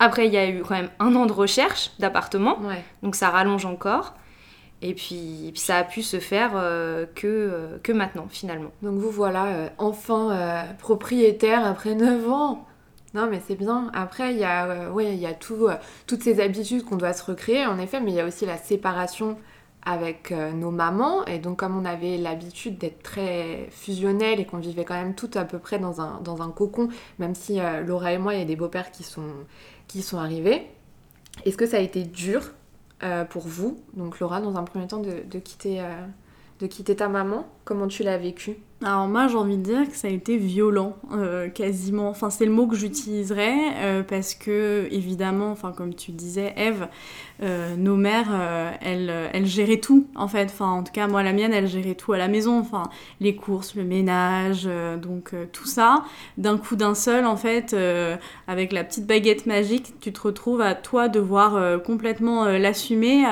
[0.00, 2.58] Après, il y a eu quand même un an de recherche d'appartement,
[3.02, 4.14] donc ça rallonge encore.
[4.82, 8.72] Et puis, puis, ça a pu se faire euh, que, euh, que maintenant, finalement.
[8.82, 12.66] Donc vous voilà, enfin propriétaire après 9 ans
[13.14, 13.90] non, mais c'est bien.
[13.94, 16.96] Après, il y a, euh, ouais, il y a tout, euh, toutes ces habitudes qu'on
[16.96, 19.38] doit se recréer, en effet, mais il y a aussi la séparation
[19.84, 21.24] avec euh, nos mamans.
[21.26, 25.30] Et donc, comme on avait l'habitude d'être très fusionnel et qu'on vivait quand même tout
[25.34, 28.42] à peu près dans un, dans un cocon, même si Laura et moi, il y
[28.42, 29.30] a des beaux-pères qui sont,
[29.88, 30.66] qui sont arrivés,
[31.44, 32.52] est-ce que ça a été dur
[33.30, 35.84] pour vous, donc Laura, dans un premier temps, de quitter,
[36.60, 37.46] de quitter ta maman?
[37.64, 40.96] Comment tu l'as vécu alors moi j'ai envie de dire que ça a été violent
[41.12, 46.12] euh, quasiment, enfin c'est le mot que j'utiliserais euh, parce que évidemment, enfin comme tu
[46.12, 46.88] disais Eve,
[47.42, 48.30] euh, nos mères
[48.82, 51.94] elles, elles géraient tout en fait, enfin en tout cas moi la mienne elle gérait
[51.94, 52.82] tout à la maison, enfin
[53.20, 54.68] les courses, le ménage,
[55.00, 56.04] donc tout ça.
[56.36, 57.74] D'un coup d'un seul en fait
[58.46, 63.24] avec la petite baguette magique tu te retrouves à toi devoir complètement l'assumer,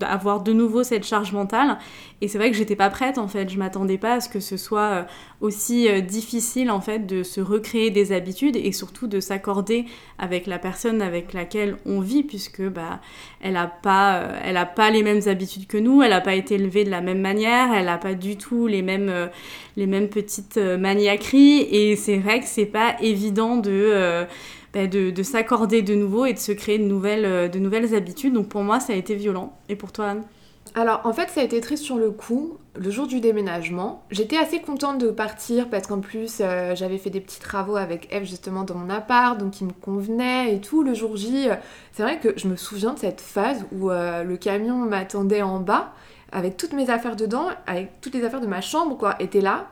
[0.00, 1.78] avoir de nouveau cette charge mentale.
[2.20, 4.56] Et c'est vrai que j'étais pas prête en fait, m'attendais pas à ce que ce
[4.56, 5.02] soit euh,
[5.40, 9.84] aussi euh, difficile en fait de se recréer des habitudes et surtout de s'accorder
[10.18, 13.00] avec la personne avec laquelle on vit puisque bah
[13.40, 16.34] elle a pas euh, elle a pas les mêmes habitudes que nous, elle a pas
[16.34, 19.30] été élevée de la même manière, elle a pas du tout les mêmes
[19.76, 24.26] les mêmes petites maniaqueries et c'est vrai que c'est pas évident de
[24.74, 28.34] bah, de, de s'accorder de nouveau et de se créer de nouvelles, de nouvelles habitudes.
[28.34, 29.58] Donc pour moi, ça a été violent.
[29.70, 30.24] Et pour toi, Anne?
[30.74, 34.04] Alors en fait ça a été triste sur le coup, le jour du déménagement.
[34.10, 38.12] J'étais assez contente de partir parce qu'en plus euh, j'avais fait des petits travaux avec
[38.12, 40.82] Eve justement dans mon appart, donc il me convenait et tout.
[40.82, 41.54] Le jour J, euh,
[41.92, 45.60] c'est vrai que je me souviens de cette phase où euh, le camion m'attendait en
[45.60, 45.92] bas
[46.32, 49.68] avec toutes mes affaires dedans, avec toutes les affaires de ma chambre quoi, était là.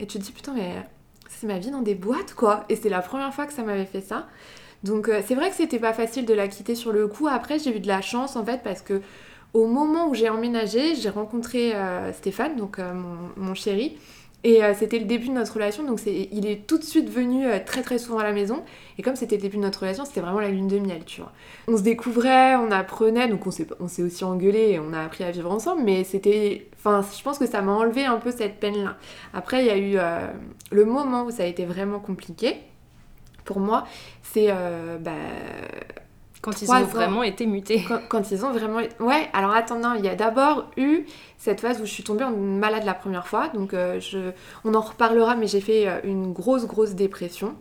[0.00, 0.74] Et tu te dis putain mais
[1.28, 2.64] c'est ma vie dans des boîtes quoi.
[2.68, 4.26] Et c'est la première fois que ça m'avait fait ça.
[4.82, 7.26] Donc c'est vrai que c'était pas facile de la quitter sur le coup.
[7.26, 9.00] Après j'ai eu de la chance en fait parce que
[9.56, 12.92] au moment où j'ai emménagé, j'ai rencontré euh, Stéphane, donc euh,
[13.36, 13.96] mon, chéri,
[14.44, 17.46] et euh, c'était le début de notre relation, donc il est tout de suite venu
[17.64, 18.62] très très souvent à la maison.
[18.98, 21.22] Et comme c'était le début de notre relation, c'était vraiment la lune de miel, tu
[21.22, 21.32] vois.
[21.68, 25.30] On se découvrait, on apprenait, donc on s'est aussi engueulé et on a appris à
[25.30, 26.68] vivre ensemble, mais c'était.
[26.76, 28.98] Enfin, je pense que ça m'a enlevé un peu cette peine-là.
[29.32, 29.96] Après, il y a eu
[30.70, 32.56] le moment où ça a été vraiment compliqué
[33.46, 33.84] pour moi,
[34.22, 34.48] c'est.
[35.00, 35.12] Bah,
[36.46, 37.84] quand ils ont vraiment été mutés.
[38.08, 38.78] Quand, ils ont vraiment...
[39.00, 41.04] Ouais, alors attends, non, il y a d'abord eu
[41.38, 43.48] cette phase où je suis tombée malade la première fois.
[43.48, 44.30] Donc euh, je...
[44.64, 47.56] on en reparlera, mais j'ai fait euh, une grosse, grosse dépression.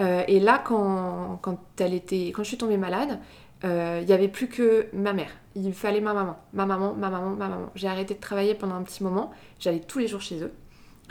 [0.00, 2.32] Euh, et là, quand, quand, elle était...
[2.34, 3.20] quand je suis tombée malade,
[3.62, 5.30] il n'y avait plus que ma mère.
[5.54, 6.36] Il fallait ma maman.
[6.52, 7.70] Ma maman, ma maman, ma maman.
[7.76, 9.30] J'ai arrêté de travailler pendant un petit moment.
[9.60, 10.52] J'allais tous les jours chez eux.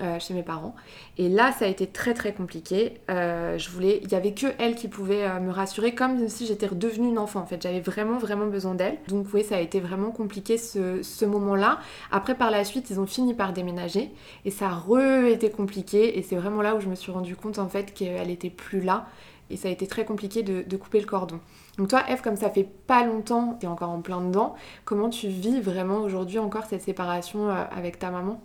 [0.02, 0.74] Euh, chez mes parents.
[1.20, 3.00] Et là, ça a été très très compliqué.
[3.12, 6.48] Euh, je voulais, il y avait que elle qui pouvait euh, me rassurer, comme si
[6.48, 7.42] j'étais redevenue une enfant.
[7.42, 8.98] En fait, j'avais vraiment vraiment besoin d'elle.
[9.08, 11.78] Donc oui, ça a été vraiment compliqué ce, moment-là.
[12.10, 14.10] Après, par la suite, ils ont fini par déménager
[14.46, 16.18] et ça a re été compliqué.
[16.18, 18.82] Et c'est vraiment là où je me suis rendu compte en fait qu'elle était plus
[18.82, 19.06] là.
[19.52, 21.40] Et ça a été très compliqué de, de couper le cordon.
[21.78, 25.28] Donc toi, Eve, comme ça fait pas longtemps, t'es encore en plein dedans, comment tu
[25.28, 28.42] vis vraiment aujourd'hui encore cette séparation avec ta maman?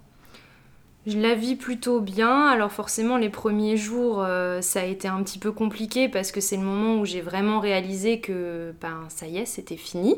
[1.09, 2.47] Je la vis plutôt bien.
[2.47, 6.41] Alors forcément, les premiers jours, euh, ça a été un petit peu compliqué parce que
[6.41, 10.17] c'est le moment où j'ai vraiment réalisé que ben, ça y est, c'était fini.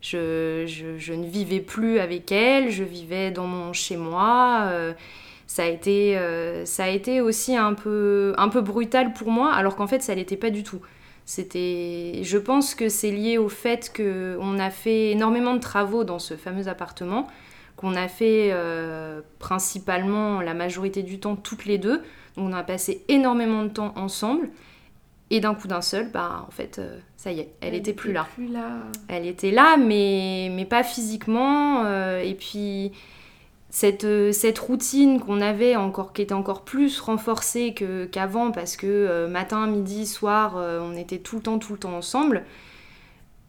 [0.00, 4.68] Je, je, ne vivais plus avec elle, je vivais dans mon chez-moi.
[4.70, 4.92] Euh,
[5.46, 9.52] ça, a été, euh, ça a été aussi un peu, un peu brutal pour moi,
[9.52, 10.80] alors qu'en fait, ça l'était pas du tout.
[11.26, 16.18] C'était, je pense que c'est lié au fait qu'on a fait énormément de travaux dans
[16.18, 17.26] ce fameux appartement
[17.80, 22.02] qu'on a fait euh, principalement la majorité du temps toutes les deux.
[22.36, 24.50] Donc on a passé énormément de temps ensemble.
[25.30, 28.12] Et d'un coup d'un seul, bah en fait, euh, ça y est, elle, était plus
[28.12, 28.26] là.
[28.50, 28.82] là.
[29.08, 31.84] Elle était là, mais, mais pas physiquement.
[31.86, 32.92] Euh, et puis,
[33.70, 37.74] cette, cette routine qu'on avait encore qui était encore plus renforcée
[38.12, 42.44] qu'avant parce que matin, midi, soir, on était tout le temps tout le temps ensemble.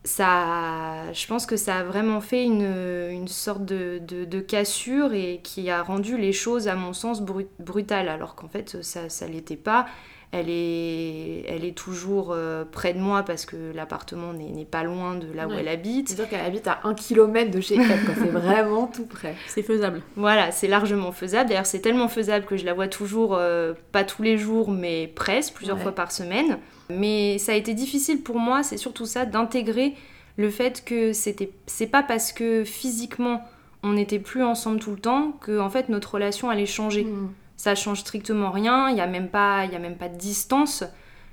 [0.03, 2.63] Ça, je pense que ça a vraiment fait une,
[3.11, 7.21] une sorte de, de, de cassure et qui a rendu les choses, à mon sens,
[7.21, 9.85] bru- brutales, alors qu'en fait, ça ça l'était pas.
[10.33, 14.81] Elle est, elle est toujours euh, près de moi parce que l'appartement n'est, n'est pas
[14.83, 16.07] loin de là où elle habite.
[16.07, 17.99] C'est-à-dire qu'elle habite à un kilomètre de chez elle.
[18.15, 19.35] C'est vraiment tout près.
[19.47, 20.01] C'est faisable.
[20.15, 21.49] Voilà, c'est largement faisable.
[21.49, 25.07] D'ailleurs, c'est tellement faisable que je la vois toujours, euh, pas tous les jours, mais
[25.13, 25.83] presque, plusieurs Ouais.
[25.83, 26.59] fois par semaine.
[26.97, 29.95] Mais ça a été difficile pour moi, c'est surtout ça, d'intégrer
[30.37, 33.41] le fait que c'était, c'est pas parce que physiquement
[33.83, 37.03] on n'était plus ensemble tout le temps que en fait notre relation allait changer.
[37.05, 37.31] Mm.
[37.57, 38.89] Ça change strictement rien.
[38.89, 40.83] Il y a même pas, il y a même pas de distance.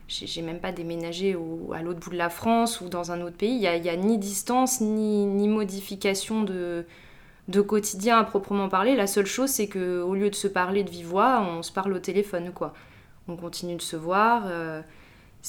[0.09, 3.37] J'ai même pas déménagé au- à l'autre bout de la France ou dans un autre
[3.37, 3.55] pays.
[3.55, 6.85] Il y a, y a ni distance ni, ni modification de,
[7.49, 8.97] de quotidien à proprement parler.
[8.97, 11.73] La seule chose, c'est que au lieu de se parler de vive voix, on se
[11.73, 12.73] parle au téléphone, quoi.
[13.29, 14.45] On continue de se voir.
[14.47, 14.81] euh,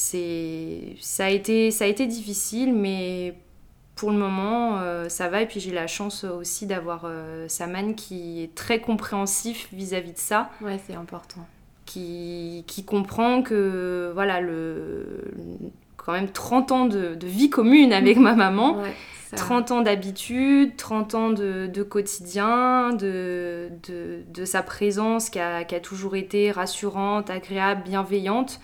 [0.04, 3.34] c'est, ça a été, ça a été difficile, mais
[3.96, 5.42] pour le moment, euh, ça va.
[5.42, 10.18] Et puis j'ai la chance aussi d'avoir euh, Saman qui est très compréhensif vis-à-vis de
[10.18, 11.46] ça, Ouais, c'est important.
[11.86, 15.22] qui, qui comprend que voilà le
[15.98, 18.78] quand même 30 ans de, de vie commune avec ma maman.
[18.80, 18.94] Ouais,
[19.30, 25.40] ça- 30 ans d'habitude, 30 ans de, de quotidien, de, de, de sa présence qui
[25.40, 28.62] a, qui a toujours été rassurante, agréable, bienveillante.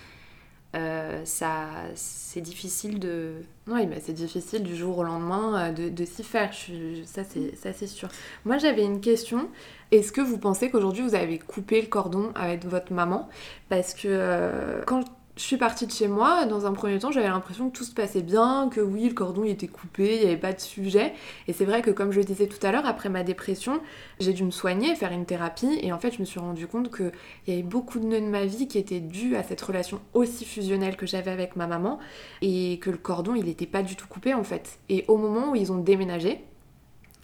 [0.76, 3.36] Euh, ça, c'est difficile de...
[3.66, 7.72] Oui, mais c'est difficile du jour au lendemain euh, de, s'y faire, je c'est ça,
[7.72, 8.08] c'est sûr.
[8.44, 9.48] Moi j'avais une question,
[9.90, 13.28] est-ce que vous pensez qu'aujourd'hui vous avez coupé le cordon avec votre maman?
[13.70, 15.04] Parce que euh, quand
[15.36, 17.92] je suis partie de chez moi, dans un premier temps j'avais l'impression que tout se
[17.92, 21.12] passait bien, que oui le cordon il était coupé, il n'y avait pas de sujet.
[21.46, 23.80] Et c'est vrai que comme je le disais tout à l'heure, après ma dépression,
[24.18, 26.94] j'ai dû me soigner, faire une thérapie, et en fait je me suis rendu compte
[26.94, 27.12] qu'il
[27.48, 30.46] y avait beaucoup de nœuds de ma vie qui étaient dus à cette relation aussi
[30.46, 31.98] fusionnelle que j'avais avec ma maman
[32.40, 34.78] et que le cordon il n'était pas du tout coupé en fait.
[34.88, 36.44] Et au moment où ils ont déménagé,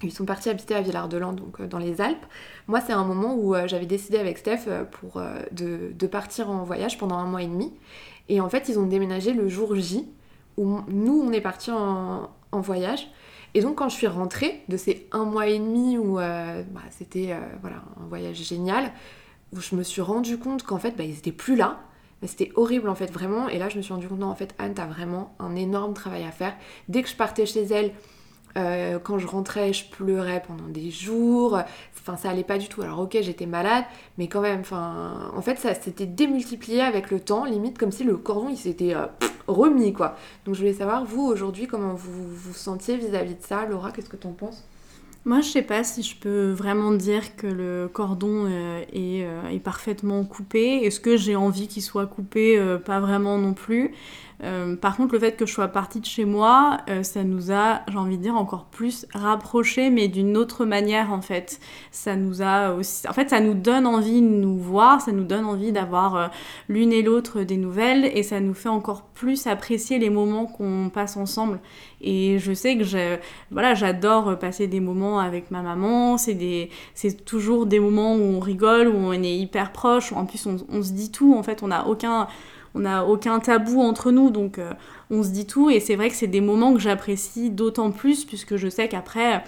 [0.03, 2.25] ils sont partis habiter à Villard-de-Lans, donc euh, dans les Alpes.
[2.67, 5.23] Moi, c'est un moment où euh, j'avais décidé avec Steph euh, pour,
[5.53, 7.73] de, partir en voyage pendant un mois et demi.
[8.29, 10.09] Et en fait, ils ont déménagé le jour J,
[10.57, 13.09] où nous, on est partis en, voyage.
[13.55, 17.35] Et donc, quand je suis rentrée de ces un mois et demi où bah, c'était
[17.63, 18.93] voilà, un voyage génial,
[19.55, 21.81] où je me suis rendu compte qu'en fait, bah, ils étaient plus là.
[22.25, 23.49] C'était horrible en fait, vraiment.
[23.49, 25.95] Et là, je me suis rendu compte, non, en fait, Anne, t'as vraiment un énorme
[25.95, 26.55] travail à faire.
[26.89, 27.93] Dès que je partais chez elle,
[28.57, 31.59] euh, quand je rentrais, je pleurais pendant des jours.
[31.99, 32.83] Enfin, ça allait pas du tout.
[32.83, 33.85] Alors, ok, j'étais malade,
[34.19, 38.17] mais quand même, en fait, ça s'était démultiplié avec le temps, limite comme si le
[38.17, 39.07] cordon il s'était euh,
[39.47, 40.17] remis, quoi.
[40.45, 43.65] Donc, je voulais savoir, vous, aujourd'hui, comment vous vous sentiez vis-à-vis de ça?
[43.67, 44.65] Laura, qu'est-ce que t'en penses?
[45.25, 50.25] Moi, je sais pas si je peux vraiment dire que le cordon euh, est, parfaitement
[50.25, 50.81] coupé.
[50.83, 52.61] Est-ce que j'ai envie qu'il soit coupé?
[52.85, 53.95] Pas vraiment non plus.
[54.43, 57.53] Euh, par contre, le fait que je sois partie de chez moi, euh, ça nous
[57.53, 61.61] a, j'ai envie de dire, encore plus rapprochés, mais d'une autre manière en fait.
[61.91, 65.25] Ça nous a aussi, en fait, ça nous donne envie de nous voir, ça nous
[65.25, 66.27] donne envie d'avoir euh,
[66.69, 70.91] l'une et l'autre des nouvelles, et ça nous fait encore plus apprécier les moments qu'on
[70.93, 71.61] passe ensemble.
[72.01, 72.85] Et je sais que
[73.53, 76.19] voilà, j'adore passer des moments avec ma maman.
[76.19, 80.13] C'est des, c'est toujours des moments où on rigole, où on est hyper proche.
[80.13, 81.35] En plus, on, on se dit tout.
[81.37, 82.27] En fait, on n'a aucun,
[82.75, 84.73] on n'a aucun tabou entre nous, donc euh,
[85.11, 85.71] on se dit tout.
[85.71, 89.45] Et c'est vrai que c'est des moments que j'apprécie d'autant plus puisque je sais qu'après.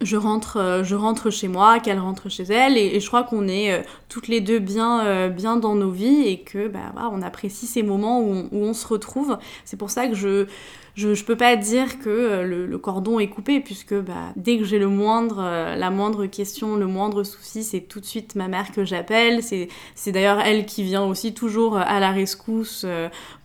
[0.00, 3.46] Je rentre, euh, je rentre chez moi, qu'elle rentre chez elle, et, je crois qu'on
[3.46, 7.22] est euh, toutes les deux bien, bien dans nos vies et que bah, voilà, on
[7.22, 9.38] apprécie ces moments où où on se retrouve.
[9.64, 10.46] C'est pour ça que je,
[10.94, 14.64] je, je peux pas dire que euh, le, cordon est coupé puisque bah, dès que
[14.64, 18.48] j'ai le moindre, euh, la moindre question, le moindre souci, c'est tout de suite ma
[18.48, 19.42] mère que j'appelle.
[19.42, 19.68] C'est,
[20.12, 22.84] d'ailleurs elle qui vient aussi toujours euh, à la rescousse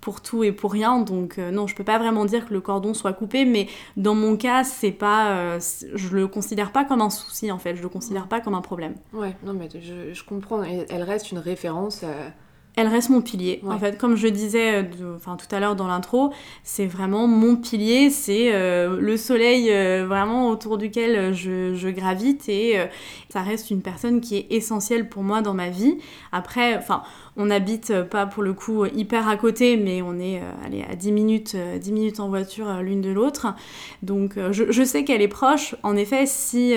[0.01, 0.99] pour tout et pour rien.
[0.99, 4.35] Donc non, je peux pas vraiment dire que le cordon soit coupé, mais dans mon
[4.35, 7.75] cas, c'est pas, je le considère pas comme un souci en fait.
[7.75, 8.95] Je le considère pas comme un problème.
[9.13, 10.63] Ouais, non, mais je, comprends.
[10.63, 12.03] Elle reste une référence.
[12.77, 13.59] Elle reste mon pilier.
[13.63, 13.73] Ouais.
[13.73, 16.31] En fait, comme je disais euh, de- enfin, tout à l'heure dans l'intro,
[16.63, 22.47] c'est vraiment mon pilier, c'est euh, le soleil euh, vraiment autour duquel je, je gravite
[22.47, 22.85] et euh,
[23.29, 25.97] ça reste une personne qui est essentielle pour moi dans ma vie.
[26.31, 27.01] Après, enfin,
[27.37, 30.95] on habite euh, pas pour le coup hyper à côté, mais on est allez, à
[30.95, 33.47] 10 minutes, 10 minutes en voiture l'une de l'autre.
[34.01, 35.75] Donc je, je, sais qu'elle est proche.
[35.83, 36.73] En effet, si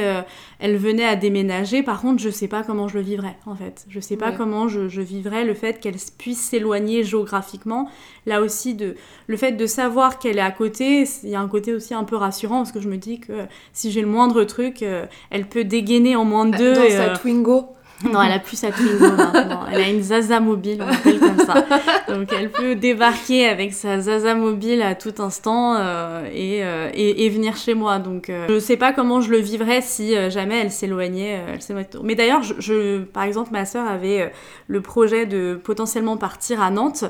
[0.59, 3.85] elle venait à déménager, par contre, je sais pas comment je le vivrais en fait.
[3.89, 7.89] Je sais pas comment je, je vivrais le fait qu'elle puisse s'éloigner géographiquement.
[8.27, 8.97] Là aussi, de,
[9.27, 12.05] le fait de savoir qu'elle est à côté, il y a un côté aussi un
[12.05, 14.85] peu rassurant parce que je me dis que si j'ai le moindre truc,
[15.31, 16.75] elle peut dégainer en moins de deux.
[16.75, 17.71] Dans sa Twingo
[18.05, 19.65] non, elle a plus sa Twingo maintenant.
[19.71, 21.67] Elle a une Zaza mobile, on l'appelle comme ça.
[22.09, 27.27] Donc elle peut débarquer avec sa Zaza mobile à tout instant euh, et, euh, et,
[27.27, 27.99] et, venir chez moi.
[27.99, 31.43] Donc euh, je sais pas comment je le vivrais si euh, jamais elle s'éloignait.
[31.61, 31.91] s'éloignait.
[32.03, 34.33] Mais d'ailleurs, je, je, par exemple, ma sœur avait
[34.67, 37.05] le projet de potentiellement partir à Nantes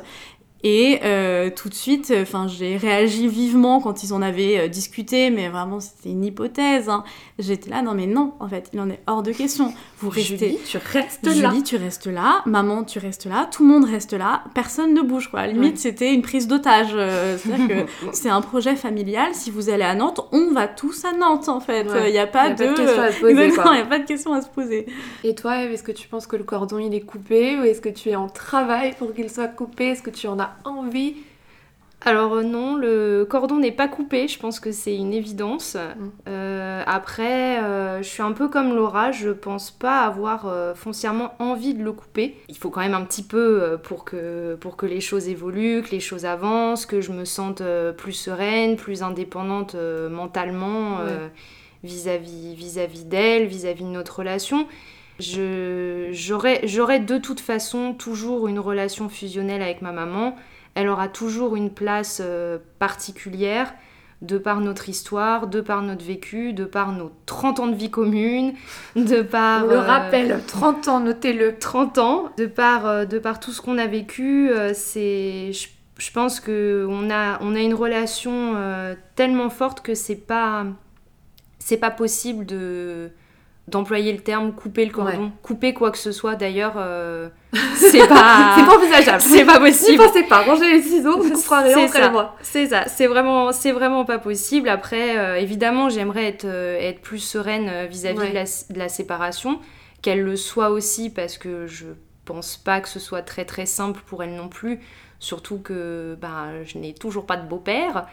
[0.62, 5.30] et euh, tout de suite, enfin, j'ai réagi vivement quand ils en avaient euh, discuté,
[5.30, 6.90] mais vraiment c'était une hypothèse.
[6.90, 7.02] Hein.
[7.38, 9.72] J'étais là, non mais non, en fait, il en est hors de question.
[9.98, 10.36] Vous restez.
[10.36, 11.50] Julie, tu restes Julie, là.
[11.50, 12.42] Julie, tu restes là.
[12.44, 13.48] Maman, tu restes là.
[13.50, 14.44] Tout le monde reste là.
[14.54, 15.46] Personne ne bouge, quoi.
[15.46, 15.76] Limite, ouais.
[15.76, 16.90] c'était une prise d'otage.
[16.94, 19.30] Euh, C'est-à-dire que c'est un projet familial.
[19.32, 21.86] Si vous allez à Nantes, on va tous à Nantes, en fait.
[21.88, 22.12] Il ouais.
[22.12, 22.64] n'y a pas y a de.
[23.30, 24.86] Il n'y a pas de question à se poser.
[25.24, 27.88] Et toi, est-ce que tu penses que le cordon il est coupé ou est-ce que
[27.88, 29.88] tu es en travail pour qu'il soit coupé?
[29.88, 31.14] Est-ce que tu en as envie
[32.03, 35.74] alors euh, non, le cordon n'est pas coupé, je pense que c'est une évidence.
[35.74, 36.09] Mmh.
[36.28, 41.34] Euh, après, euh, je suis un peu comme Laura, je pense pas avoir euh, foncièrement
[41.38, 42.36] envie de le couper.
[42.48, 45.90] Il faut quand même un petit peu pour que, pour que les choses évoluent, que
[45.90, 47.62] les choses avancent, que je me sente
[47.96, 49.76] plus sereine, plus indépendante
[50.11, 50.98] mentalement
[51.82, 54.66] vis-à-vis vis-à-vis d'elle, vis-à-vis de notre relation.
[55.21, 60.37] J'aurais de toute façon toujours une relation fusionnelle avec ma maman
[60.75, 63.75] elle aura toujours une place euh, particulière
[64.23, 67.91] de par notre histoire, de par notre vécu, de par nos 30 ans de vie
[67.91, 68.53] commune,
[68.95, 69.64] de par...
[69.64, 71.59] On le euh, rappelle, 30 ans, notez-le.
[71.59, 75.53] 30 ans, de par, euh, de par tout ce qu'on a vécu, c'est...
[75.53, 78.57] Je, je, pense qu'on a, on a une relation
[79.16, 80.66] tellement forte que c'est pas...
[81.59, 83.11] C'est pas possible de
[83.71, 85.31] d'employer le terme couper le cordon, ouais.
[85.43, 87.29] couper quoi que ce soit d'ailleurs, euh,
[87.75, 88.55] c'est pas.
[88.57, 89.21] c'est pas envisageable.
[89.21, 89.93] C'est pas possible.
[89.93, 92.37] N'y pensez pas, rangez les ciseaux, vous croirez entre moi.
[92.43, 94.68] C'est ça, c'est vraiment, c'est vraiment pas possible.
[94.68, 98.29] Après, euh, évidemment, j'aimerais être, euh, être plus sereine vis-à-vis -vis ouais.
[98.31, 99.61] de, la, de la séparation,
[100.03, 101.87] qu'elle le soit aussi parce que je
[102.25, 104.81] pense pas que ce soit très très simple pour elle non plus.
[105.18, 108.07] Surtout que bah, je n'ai toujours pas de beau-père.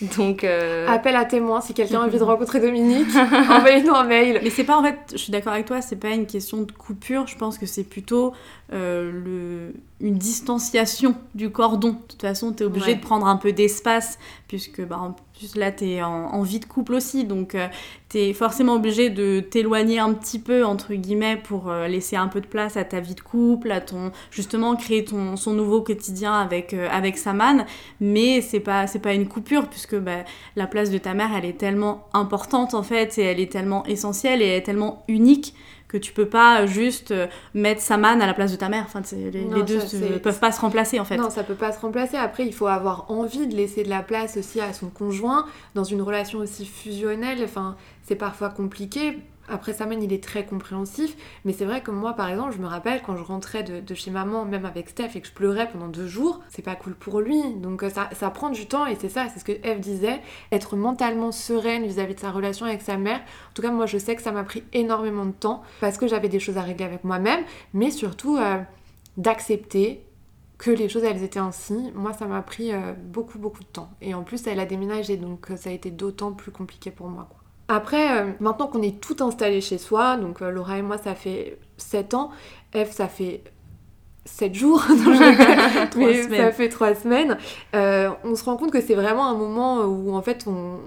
[0.16, 0.44] Donc.
[0.44, 0.86] Euh...
[0.88, 3.08] Appel à témoin si quelqu'un a envie de rencontrer Dominique,
[3.50, 4.40] envoyez-nous un mail.
[4.42, 6.72] Mais c'est pas en fait, je suis d'accord avec toi, c'est pas une question de
[6.72, 8.32] coupure, je pense que c'est plutôt
[8.72, 11.90] euh, le, une distanciation du cordon.
[11.90, 12.94] De toute façon, tu es obligé ouais.
[12.94, 16.60] de prendre un peu d'espace, puisque bah, en plus là, tu es en, en, vie
[16.60, 17.66] de couple aussi, donc euh,
[18.08, 22.28] tu es forcément obligé de t'éloigner un petit peu, entre guillemets, pour euh, laisser un
[22.28, 25.82] peu de place à ta vie de couple, à ton justement créer ton, son nouveau
[25.82, 27.66] quotidien avec, euh, avec Saman,
[28.00, 30.24] mais c'est pas, pas une coupure, puisque bah,
[30.56, 33.84] la place de ta mère, elle est tellement importante en fait, et elle est tellement
[33.86, 35.54] essentielle, et elle est tellement unique
[35.88, 37.12] que tu peux pas juste
[37.52, 38.84] mettre Saman à la place de ta mère.
[38.86, 41.16] Enfin, les, non, les deux ne peuvent pas se remplacer en fait.
[41.16, 42.16] Non, ça peut pas se remplacer.
[42.16, 45.82] Après, il faut avoir envie de laisser de la place aussi à son conjoint dans
[45.82, 47.40] une relation aussi fusionnelle.
[47.42, 49.18] Enfin, c'est parfois compliqué.
[49.50, 51.16] Après, Saman, il est très compréhensif.
[51.44, 54.10] Mais c'est vrai que moi, par exemple, je me rappelle quand je rentrais de, chez
[54.10, 57.20] maman, même avec Steph, et que je pleurais pendant deux jours, c'est pas cool pour
[57.20, 57.54] lui.
[57.54, 60.20] Donc ça, ça prend du temps, et c'est ça, c'est ce que Eve disait,
[60.52, 63.18] être mentalement sereine vis-à-vis -vis de sa relation avec sa mère.
[63.18, 66.06] En tout cas, moi, je sais que ça m'a pris énormément de temps, parce que
[66.06, 67.44] j'avais des choses à régler avec moi-même,
[67.74, 68.58] mais surtout euh,
[69.16, 70.04] d'accepter
[70.58, 71.90] que les choses elles étaient ainsi.
[71.94, 73.90] Moi, ça m'a pris euh, beaucoup, beaucoup de temps.
[74.02, 77.28] Et en plus, elle a déménagé, donc ça a été d'autant plus compliqué pour moi.
[77.72, 81.14] Après, euh, maintenant qu'on est tout installé chez soi, donc euh, Laura et moi, ça
[81.14, 82.30] fait 7 ans,
[82.74, 83.44] Eve, ça fait
[84.24, 84.84] 7 jours,
[85.96, 87.38] mais ça fait 3 semaines,
[87.76, 90.78] euh, on se rend compte que c'est vraiment un moment où en fait on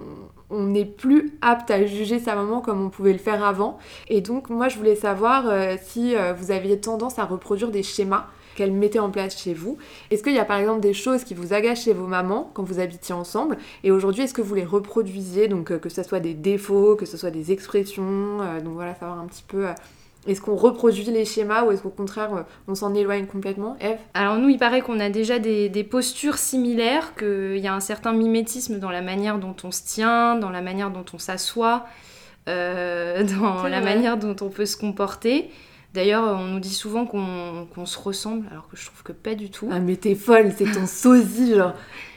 [0.54, 3.80] on n'est plus apte à juger sa maman comme on pouvait le faire avant.
[4.08, 7.84] Et donc moi je voulais savoir euh, si euh, vous aviez tendance à reproduire des
[7.84, 9.78] schémas qu'elle mettait en place chez vous.
[10.12, 12.64] Est-ce qu'il y a par exemple des choses qui vous agacent chez vos mamans quand
[12.64, 13.58] vous habitiez ensemble?
[13.84, 15.47] Et aujourd'hui, est-ce que vous les reproduisiez?
[15.47, 18.95] Donc euh, que ce soit des défauts, que ce soit des expressions, euh, donc voilà,
[18.95, 19.68] savoir un petit peu...
[19.68, 19.74] Euh,
[20.26, 23.76] est-ce qu'on reproduit les schémas ou est-ce qu'au contraire on s'en éloigne complètement?
[23.82, 23.97] Eve?
[24.14, 27.82] Alors nous il paraît qu'on a déjà des, des postures similaires, qu'il y a un
[27.82, 31.88] certain mimétisme dans la manière dont on se tient, dans la manière dont on s'assoit,
[32.49, 35.49] euh, dans la manière dont on peut se comporter.
[35.94, 39.36] D'ailleurs, on nous dit souvent qu'on qu se ressemble, alors que je trouve que pas
[39.36, 39.70] du tout.
[39.72, 41.74] Ah, mais t'es folle, c'est ton sosie, genre.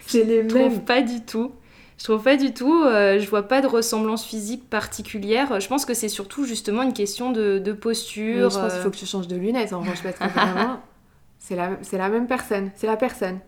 [0.07, 0.51] J'ai les mêmes.
[0.51, 1.53] Je trouve pas du tout.
[1.99, 2.85] Je trouve pas du tout.
[2.85, 5.61] Euh, je vois pas de ressemblance physique particulière.
[5.61, 8.49] Je pense que c'est surtout justement une question de, de posture.
[8.49, 10.81] Mais je pense qu'il faut que tu changes de lunettes, en revanche, parce que vraiment.
[11.39, 13.39] C'est la, même personne, c'est la personne.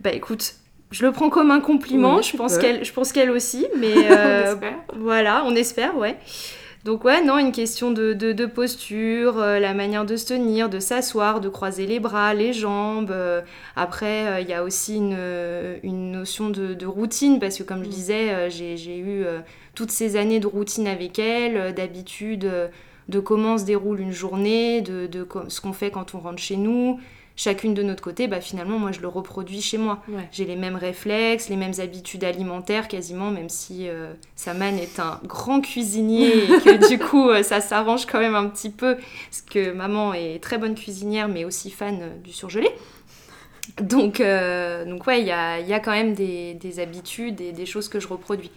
[0.00, 0.54] Bah écoute,
[0.90, 3.92] je le prends comme un compliment, Oui, je, pense qu'elle, je pense qu'elle aussi, mais
[4.10, 4.54] euh,
[4.96, 6.16] voilà, on espère, ouais.
[6.84, 10.70] Donc ouais, non, une question de, de, de posture, euh, la manière de se tenir,
[10.70, 13.10] de s'asseoir, de croiser les bras, les jambes.
[13.10, 13.42] euh,
[13.76, 15.18] après, euh, il y a aussi une,
[15.82, 19.24] une notion de, de routine, parce que comme je disais, euh, j'ai, eu
[19.74, 22.48] toutes ces années de routine avec elle, d'habitude
[23.08, 25.08] de comment se déroule une journée, de,
[25.48, 27.00] ce qu'on fait quand on rentre chez nous.
[27.40, 30.02] Chacune de notre côté, bah, finalement, moi, je le reproduis chez moi.
[30.08, 30.28] Ouais.
[30.32, 35.20] J'ai les mêmes réflexes, les mêmes habitudes alimentaires quasiment, même si euh, Saman est un
[35.22, 38.96] grand cuisinier et que du coup euh, ça s'arrange quand même un petit peu,
[39.30, 42.68] parce que maman est très bonne cuisinière mais aussi fan euh, du surgelé.
[43.80, 47.52] Donc, euh, donc ouais, il y a, y a quand même des, des habitudes et
[47.52, 48.50] des choses que je reproduis.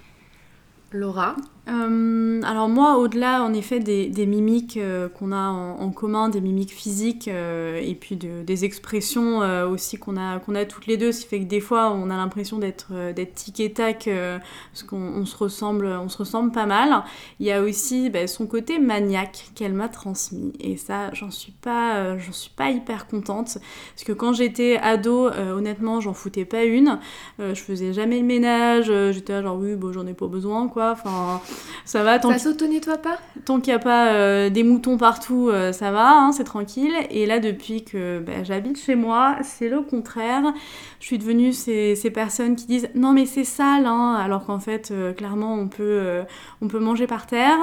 [0.92, 1.36] Laura,
[1.70, 6.72] Euh, alors moi, au-delà en effet des, mimiques euh, qu'on a en, commun, des mimiques
[6.74, 9.39] physiques euh, et puis de- des expressions
[9.70, 12.10] aussi qu'on a, qu'on a toutes les deux, ce qui fait que des fois on
[12.10, 14.10] a l'impression d'être d'être tic et tac
[14.72, 17.04] parce qu'on on se ressemble, se ressemble pas mal.
[17.39, 21.52] Il y a aussi bah, son côté maniaque qu'elle m'a transmis et ça, j'en suis
[21.54, 23.60] pas, suis pas hyper contente
[23.94, 27.00] parce que quand j'étais ado, honnêtement, j'en foutais pas une.
[27.39, 30.81] Je faisais jamais le ménage, j'étais genre oui, bon, j'en ai pas besoin quoi.
[30.92, 31.42] Enfin,
[31.86, 33.20] ça va, tant ça s'auto-nettoie pas?
[33.46, 36.94] Tant qu'il n'y a pas euh, des moutons partout, euh, ça va, hein, c'est tranquille.
[37.10, 40.44] Et là, depuis que bah, j'habite chez moi, c'est le contraire.
[41.00, 44.60] Je suis devenue ces, ces personnes qui disent non mais c'est sale, hein, alors qu'en
[44.60, 46.22] fait, euh, clairement, on peut,
[46.62, 47.58] on peut manger par terre.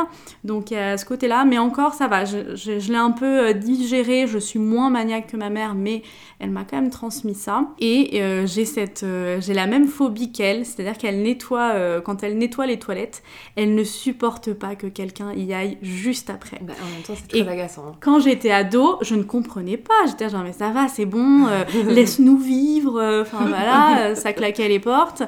[0.45, 2.25] Donc il y a ce côté-là, mais encore, ça va.
[2.25, 4.27] Je, je- je l'ai un peu digéré.
[4.27, 6.03] Je suis moins maniaque que ma mère, mais
[6.41, 7.69] elle m'a quand même transmis ça.
[7.81, 12.23] Et euh, j'ai cette, euh, j'ai la même phobie qu'elle, c'est-à-dire qu'elle nettoie, euh, quand
[12.23, 13.23] elle nettoie les toilettes,
[13.57, 16.59] elle ne supporte pas que quelqu'un y aille juste après.
[16.63, 17.87] Bah, En même temps, c'est très agaçant.
[17.89, 17.97] hein.
[18.01, 20.07] Quand j'étais ado, je ne comprenais pas.
[20.07, 21.47] J'étais genre, mais ça va, c'est bon,
[21.89, 23.21] laisse-nous vivre.
[23.23, 25.23] Enfin voilà, ça claquait les portes.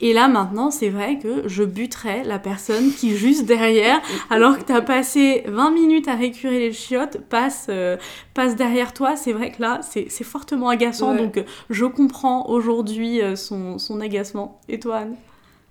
[0.00, 4.64] Et là maintenant, c'est vrai que je buterais la personne qui, juste derrière, alors que
[4.64, 7.96] t'as passé 20 minutes à récurer les chiottes, passe, euh,
[8.34, 9.16] passe derrière toi.
[9.16, 11.12] C'est vrai que là, c'est fortement agaçant.
[11.12, 11.18] Ouais.
[11.18, 14.60] Donc je comprends aujourd'hui euh, son, son agacement.
[14.68, 15.16] Et toi, Anne?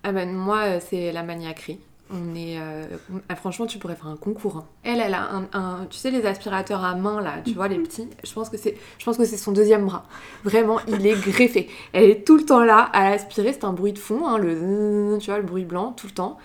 [0.03, 1.79] Ah ben moi, euh, c'est la maniaquerie.
[2.15, 2.85] On est, euh,
[3.27, 4.57] ah, franchement, tu pourrais faire un concours.
[4.57, 4.65] hein.
[4.83, 7.79] Elle, elle a un, un- tu sais, les aspirateurs à main là, tu vois, les
[7.79, 8.07] petits.
[8.23, 10.03] Je pense que c'est, je pense que c'est son deuxième bras.
[10.43, 11.69] Vraiment, il est greffé.
[11.91, 13.51] Elle est tout le temps là à aspirer.
[13.53, 16.37] C'est un bruit de fond, hein, le, tu vois, le bruit blanc tout le temps.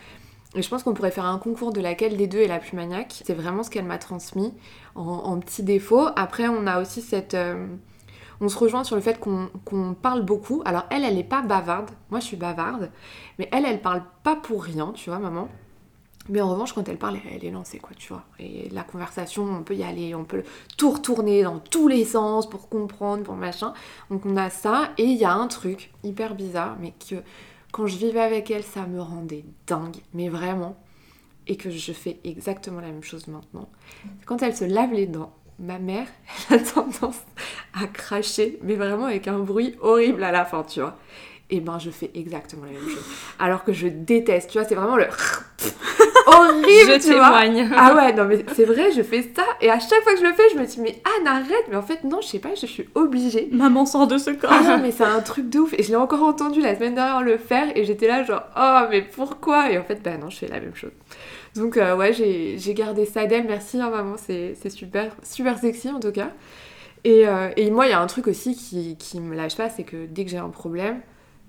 [0.55, 2.75] Et je pense qu'on pourrait faire un concours de laquelle des deux est la plus
[2.75, 3.21] maniaque.
[3.25, 4.55] C'est vraiment ce qu'elle m'a transmis
[4.95, 6.07] en, en petit défaut.
[6.17, 7.35] Après, on a aussi cette.
[7.35, 7.67] euh,
[8.41, 10.63] on se rejoint sur le fait qu'on parle beaucoup.
[10.65, 11.91] Alors, elle, elle n'est pas bavarde.
[12.11, 12.91] Moi, je suis bavarde.
[13.39, 15.49] Mais elle, elle parle pas pour rien, tu vois, maman.
[16.29, 18.25] Mais en revanche, quand elle parle, elle est lancée, quoi, tu vois.
[18.39, 20.43] Et la conversation, on peut y aller, on peut
[20.77, 23.73] tout retourner dans tous les sens pour comprendre, pour machin.
[24.11, 27.17] Donc on a ça, et il y a un truc hyper bizarre, mais que
[27.73, 30.77] quand je vivais avec elle, ça me rendait dingue, mais vraiment.
[31.47, 33.71] Et que je fais exactement la même chose maintenant.
[34.27, 36.07] Quand elle se lave les dents, ma mère,
[36.51, 37.21] elle a tendance
[37.75, 40.97] à cracher, mais vraiment avec un bruit horrible à la fin, tu vois.
[41.51, 43.05] Et ben je fais exactement la même chose.
[43.39, 45.07] Alors que je déteste, tu vois, c'est vraiment le
[46.27, 47.41] horrible, je tu vois.
[47.43, 47.71] témoigne.
[47.75, 50.25] Ah ouais, non mais c'est vrai, je fais ça et à chaque fois que je
[50.27, 52.55] le fais, je me dis mais Anne arrête, mais en fait non, je sais pas,
[52.55, 53.49] je suis obligée.
[53.51, 54.51] Maman sort de ce corps.
[54.53, 56.95] Ah non mais c'est un truc de ouf et je l'ai encore entendu la semaine
[56.95, 59.71] dernière le faire et j'étais là genre oh mais pourquoi?
[59.73, 60.93] Et en fait bah non, je fais la même chose.
[61.59, 65.91] Donc euh, ouais, j'ai gardé ça d'elle, merci hein, maman, c'est c'est super, super sexy
[65.91, 66.31] en tout cas.
[67.05, 69.69] Et, euh, et moi il y a un truc aussi qui, qui me lâche pas,
[69.69, 71.01] c'est que dès que j'ai un problème,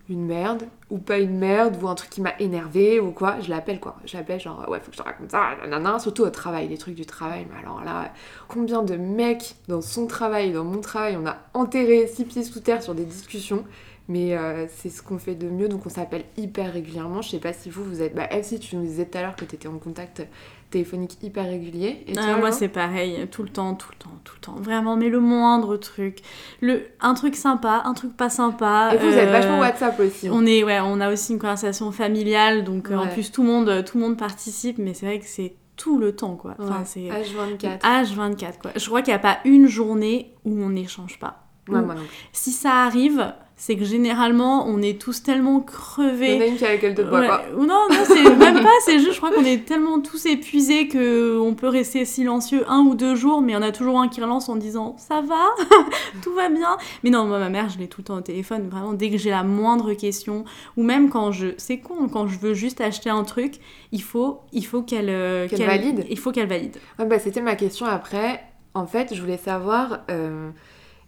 [0.09, 3.49] une merde, ou pas une merde, ou un truc qui m'a énervé ou quoi, je
[3.49, 3.97] l'appelle quoi.
[4.05, 6.77] Je l'appelle genre, ouais, faut que je te raconte ça, nanana, surtout au travail, les
[6.77, 7.45] trucs du travail.
[7.51, 8.11] Mais alors là,
[8.47, 12.59] combien de mecs dans son travail, dans mon travail, on a enterré six pieds sous
[12.59, 13.63] terre sur des discussions,
[14.09, 17.21] mais euh, c'est ce qu'on fait de mieux, donc on s'appelle hyper régulièrement.
[17.21, 18.13] Je sais pas si vous, vous êtes.
[18.15, 20.27] Bah, si tu nous disais tout à l'heure que tu étais en contact
[20.71, 22.03] téléphonique hyper régulier.
[22.07, 24.55] Et Ah, moi c'est pareil, tout le temps, tout le temps, tout le temps.
[24.59, 26.19] Vraiment, mais le moindre truc.
[26.61, 28.91] Le, un truc sympa, un truc pas sympa.
[28.93, 30.27] Et vous, vous êtes euh, vachement WhatsApp aussi.
[30.27, 30.31] hein.
[30.33, 33.47] On est, ouais, on a aussi une conversation familiale, donc euh, en plus tout le
[33.49, 36.55] monde, tout le monde participe, mais c'est vrai que c'est tout le temps, quoi.
[36.59, 36.85] Enfin, Ouais.
[36.85, 37.79] c'est H24.
[37.79, 38.71] H24, quoi.
[38.75, 41.45] Je crois qu'il n'y a pas une journée où on n'échange pas.
[41.69, 42.01] Ouais, moi non.
[42.33, 46.29] Si ça arrive, c'est que généralement on est tous tellement crevés.
[46.29, 47.27] Il y en a une qui a laquelle te bois Ouais.
[47.27, 47.41] quoi.
[47.57, 51.37] Non, non, c'est même pas, c'est juste, je crois qu'on est tellement tous épuisés que
[51.37, 54.07] on peut rester silencieux un ou deux jours, mais il y en a toujours un
[54.07, 55.45] qui relance en disant ça va,
[56.23, 56.77] tout va bien?
[57.03, 59.17] Mais non, moi, ma mère, je l'ai tout le temps au téléphone, vraiment, dès que
[59.17, 60.45] j'ai la moindre question,
[60.77, 63.55] ou même quand je, c'est con, quand je veux juste acheter un truc,
[63.91, 66.05] il faut, il faut qu'elle, euh, Qu'elle valide.
[66.09, 66.77] Il faut qu'elle valide.
[66.97, 68.41] Ouais, bah, c'était ma question après.
[68.73, 70.49] En fait, je voulais savoir, euh,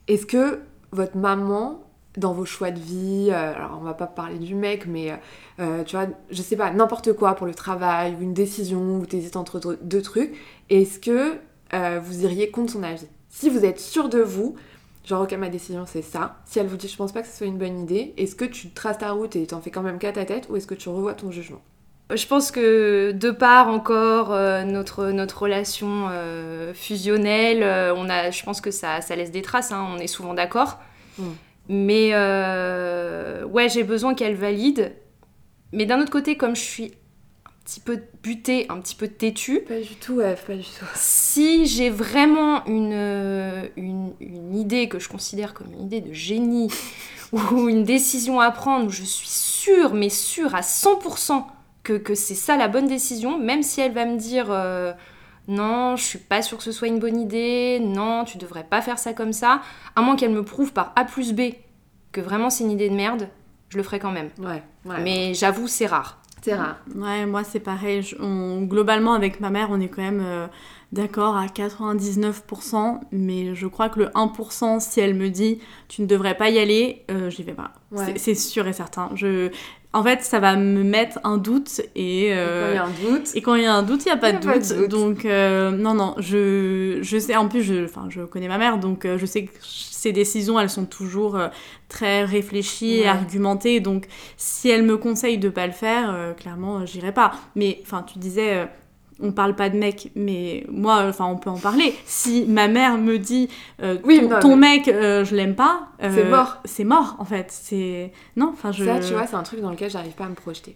[0.10, 0.60] Est-ce que
[0.91, 1.80] votre maman,
[2.18, 5.18] dans vos choix de vie, euh, alors on va pas parler du mec, mais
[5.59, 9.05] euh, tu vois, je sais pas, n'importe quoi pour le travail, ou une décision, ou
[9.05, 10.36] t'hésites entre deux- trucs,
[10.70, 11.38] est-ce que
[11.74, 13.07] euh, vous iriez contre son avis?
[13.30, 14.55] Si vous êtes sûr de vous,
[15.05, 17.38] genre ok ma décision c'est ça, si elle vous dit je pense pas que ce
[17.38, 19.97] soit une bonne idée, est-ce que tu traces ta route et t'en fais quand même
[19.97, 21.62] qu'à ta tête, ou est-ce que tu revois ton jugement?
[22.14, 28.32] Je pense que de part encore euh, notre, notre relation euh, fusionnelle, euh, on a,
[28.32, 30.80] je pense que ça, ça laisse des traces, hein, on est souvent d'accord.
[31.18, 31.24] Mm.
[31.70, 34.93] Mais euh, ouais, j'ai besoin qu'elle valide.
[35.72, 36.86] Mais d'un autre côté, comme je suis
[37.45, 40.86] un petit peu butée, un petit peu têtue, Pas du tout, ouais, pas du tout.
[40.95, 46.12] si j'ai vraiment une, euh, une, une idée que je considère comme une idée de
[46.12, 46.70] génie
[47.32, 51.43] ou une décision à prendre où je suis sûre, mais sûre à 100%
[51.84, 54.91] que, que c'est ça la bonne décision, même si elle va me dire euh,
[55.48, 58.82] non, je suis pas sûre que ce soit une bonne idée, non, tu devrais pas
[58.82, 59.62] faire ça comme ça,
[59.96, 61.54] à moins qu'elle me prouve par A plus B
[62.12, 63.30] que vraiment c'est une idée de merde,
[63.70, 64.30] je le ferai quand même.
[64.38, 65.02] Ouais, ouais.
[65.04, 66.22] Mais j'avoue, c'est rare.
[66.42, 66.78] c'est rare.
[66.96, 68.02] Ouais, moi c'est pareil.
[68.02, 70.48] Je- on- globalement, avec ma mère, on est quand même euh,
[70.92, 76.08] d'accord à 99%, mais je crois que le 1%, si elle me dit tu ne
[76.08, 77.72] devrais pas y aller, euh, j'y vais pas.
[77.92, 78.14] Ouais.
[78.18, 79.10] C'est- sûr et certain.
[79.16, 79.50] Je...
[79.94, 82.28] En fait, ça va me mettre un doute et.
[82.28, 84.06] Et euh, Quand il y a un doute, Et quand il y a un doute,
[84.06, 84.70] il n'y a pas, Il y a de, pas doute.
[84.70, 84.89] de doute.
[84.89, 88.78] Donc, euh, non, non, je, je sais, en plus, je, enfin, je connais ma mère,
[88.80, 91.50] donc euh, je sais que ses décisions, elles sont toujours euh,
[91.89, 93.82] très réfléchies et argumentées.
[93.82, 97.34] Donc, si elle me conseille de pas le faire, euh, clairement, euh, j'irai pas.
[97.56, 98.66] Mais, enfin, tu disais, euh,
[99.22, 101.94] on parle pas de mec, mais moi, enfin, on peut en parler.
[102.06, 103.50] Si ma mère me dit,
[103.82, 106.58] euh, Oui, ton, non, ton mais- mec, euh, je l'aime pas, euh, C'est mort.
[106.66, 107.48] C'est mort, en fait.
[107.50, 108.12] C'est.
[108.36, 108.84] Non, enfin, je.
[108.86, 110.76] ça, tu vois, c'est un truc dans lequel j'arrive pas à me projeter.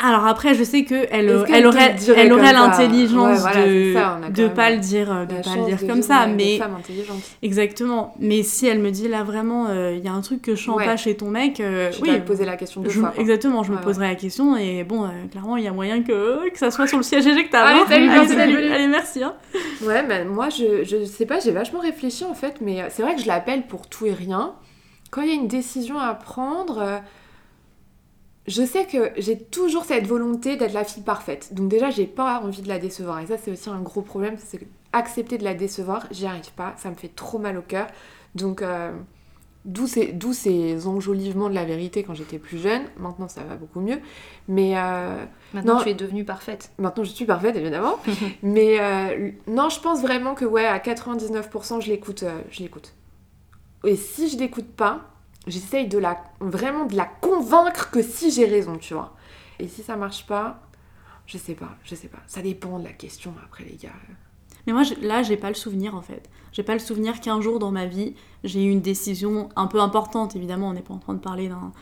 [0.00, 3.92] Alors après, je sais que elle, qu'elle elle aurait, elle aurait l'intelligence Ouais, voilà, de
[3.94, 6.58] ça, de pas le dire, euh, de pas le dire comme ça, mais
[7.42, 8.14] exactement.
[8.18, 10.64] Mais si elle me dit là vraiment, euh, il y a un truc que je
[10.64, 10.84] sens Ouais.
[10.84, 13.10] pas chez ton mec, euh, Je oui, te poser la question deux je- fois.
[13.10, 13.20] quoi.
[13.20, 16.50] exactement, je me poserai la question et bon, euh, clairement, il y a moyen que
[16.50, 17.68] que ça soit sur le siège éjectable.
[17.68, 17.86] Allez, hein.
[17.88, 18.72] salut, allez, salut, salut.
[18.72, 19.22] allez, merci.
[19.22, 19.34] hein.
[19.82, 23.02] Ouais, mais moi, je, je sais pas, j'ai vachement réfléchi en fait, mais euh, c'est
[23.02, 24.52] vrai que je l'appelle pour tout et rien.
[25.10, 26.98] Quand il y a une décision à prendre, euh,
[28.46, 31.54] je sais que j'ai toujours cette volonté d'être la fille parfaite.
[31.54, 33.20] Donc déjà, j'ai pas envie de la décevoir.
[33.20, 34.60] Et ça, c'est aussi un gros problème, c'est
[34.92, 37.86] accepter de la décevoir, j'y arrive pas, ça me fait trop mal au cœur.
[38.36, 38.92] Donc, euh,
[39.64, 42.82] d'où ces, ces enjolivements de la vérité quand j'étais plus jeune.
[42.98, 43.98] Maintenant, ça va beaucoup mieux.
[44.46, 44.74] Mais...
[44.76, 45.24] euh,
[45.54, 45.82] Maintenant, Non.
[45.82, 46.70] tu es devenue parfaite.
[46.78, 47.96] Maintenant, je suis parfaite, évidemment.
[48.42, 52.24] Mais euh, non, je pense vraiment que, ouais, à 99%, je l'écoute.
[52.50, 52.92] je l'écoute.
[53.84, 55.13] Et si je l'écoute pas,
[55.46, 59.14] j'essaye de la, vraiment de la convaincre que si j'ai raison, tu vois.
[59.58, 60.60] Et si ça marche pas,
[61.26, 62.18] je sais pas, je sais pas.
[62.26, 63.90] Ça dépend de la question, après, les gars.
[64.66, 66.28] Mais moi, je- là, j'ai pas le souvenir en fait.
[66.52, 68.14] J'ai pas le souvenir qu'un jour dans ma vie,
[68.44, 70.36] j'ai eu une décision un peu importante.
[70.36, 71.72] Évidemment, on n'est pas en train de parler d'un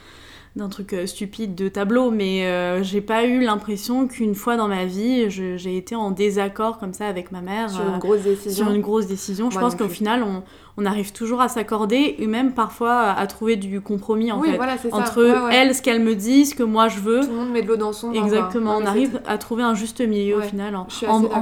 [0.54, 4.68] d'un truc euh, stupide de tableau, mais euh, j'ai pas eu l'impression qu'une fois dans
[4.68, 7.70] ma vie, j'ai été en désaccord comme ça avec ma mère.
[7.70, 8.66] Sur euh, une grosse décision.
[8.66, 9.48] sur une grosse décision.
[9.50, 10.42] Je pense qu'au final, on,
[10.76, 14.56] on arrive toujours à s'accorder et même parfois à, trouver du compromis en oui, fait.
[14.56, 14.96] voilà, c'est ça.
[14.96, 15.54] Entre Ouais, ouais.
[15.54, 17.20] elle, ce qu'elle me dit, ce que moi je veux.
[17.20, 18.12] Tout le monde met de l'eau dans son.
[18.12, 20.86] Exactement, Ouais, on arrive à trouver un juste milieu au final, en,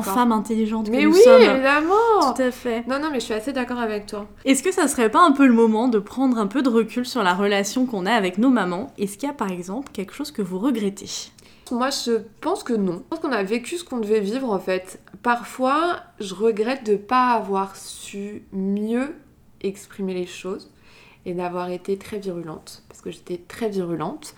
[0.02, 1.40] femme intelligente Mais que nous oui, sommes.
[1.42, 2.86] évidemment Tout à fait.
[2.88, 4.26] Non, non, mais je suis assez d'accord avec toi.
[4.44, 7.06] Est-ce que ça serait pas un peu le moment de prendre un peu de recul
[7.06, 8.88] sur la relation qu'on a avec nos mamans?
[8.98, 11.30] Est-ce qu'il y a par exemple quelque chose que vous regrettez?
[11.70, 12.94] Moi, je pense que non.
[12.94, 15.00] Je pense qu'on a vécu ce qu'on devait vivre en fait.
[15.22, 19.14] Parfois, je regrette de pas avoir su mieux
[19.60, 20.70] exprimer les choses
[21.26, 24.34] et d'avoir été très virulente parce que j'étais très virulente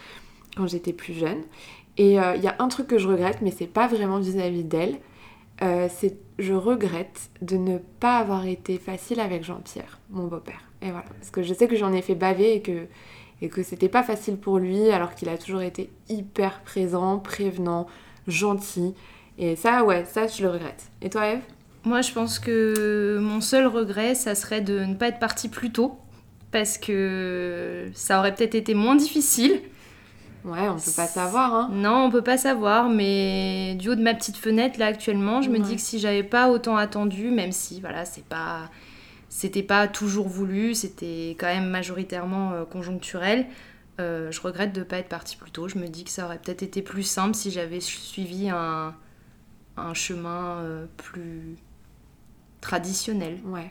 [0.57, 1.43] quand j'étais plus jeune.
[1.99, 4.64] Et euh, il y a un truc que je regrette, mais c'est pas vraiment vis-à-vis
[4.64, 4.99] d'elle.
[5.62, 10.62] euh, c'est je regrette de ne pas avoir été facile avec Jean-Pierre, mon beau-père.
[10.80, 12.87] Et voilà, parce que je sais que j'en ai fait baver et que
[13.43, 17.87] et que c'était pas facile pour lui alors qu'il a toujours été hyper présent, prévenant,
[18.26, 18.95] gentil.
[19.39, 20.85] Et ça, ouais, ça, je le regrette.
[21.01, 21.41] Et toi, Eve
[21.85, 25.70] Moi, je pense que mon seul regret, ça serait de ne pas être partie plus
[25.72, 25.99] tôt.
[26.51, 29.62] Parce que ça aurait peut-être été moins difficile.
[30.45, 31.70] Ouais, on peut pas savoir, hein.
[31.72, 35.49] Non, on peut pas savoir, mais du haut de ma petite fenêtre, là, actuellement, je
[35.49, 35.61] me Ouais.
[35.64, 38.70] dis que si j'avais pas autant attendu, même si, voilà, c'est pas.
[39.30, 43.47] C'était pas toujours voulu, c'était quand même majoritairement euh, conjoncturel.
[44.01, 45.68] euh, je regrette de pas être partie plus tôt.
[45.68, 48.95] Je me dis que ça aurait peut-être été plus simple si j'avais suivi un,
[49.77, 51.57] un chemin euh, plus
[52.61, 53.41] traditionnel.
[53.47, 53.70] Ouais.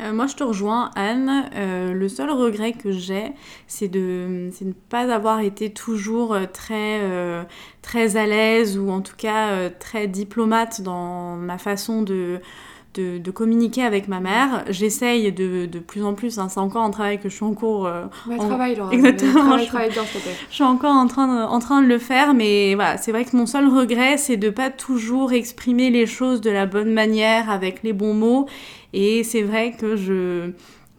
[0.00, 1.50] Euh, moi, je te rejoins, Anne.
[1.54, 3.32] Euh, le seul regret que j'ai,
[3.66, 7.00] c'est de, de ne pas avoir été toujours très,
[7.82, 12.40] très à l'aise ou en tout cas très diplomate dans ma façon de,
[12.96, 14.64] de, de communiquer avec ma mère.
[14.68, 17.54] J'essaye de, de plus en plus, hein, c'est encore un travail que je suis en
[17.54, 17.86] cours.
[17.86, 18.92] euh, Mais en- travaille, Laura.
[18.92, 19.32] Exactement,
[19.66, 20.18] Travaille, je-
[20.50, 23.24] je suis encore en train de, en train de le faire, mais voilà, c'est vrai
[23.24, 27.50] que mon seul regret, c'est de pas toujours exprimer les choses de la bonne manière,
[27.50, 28.46] avec les bons mots.
[28.92, 30.50] Et c'est vrai que je,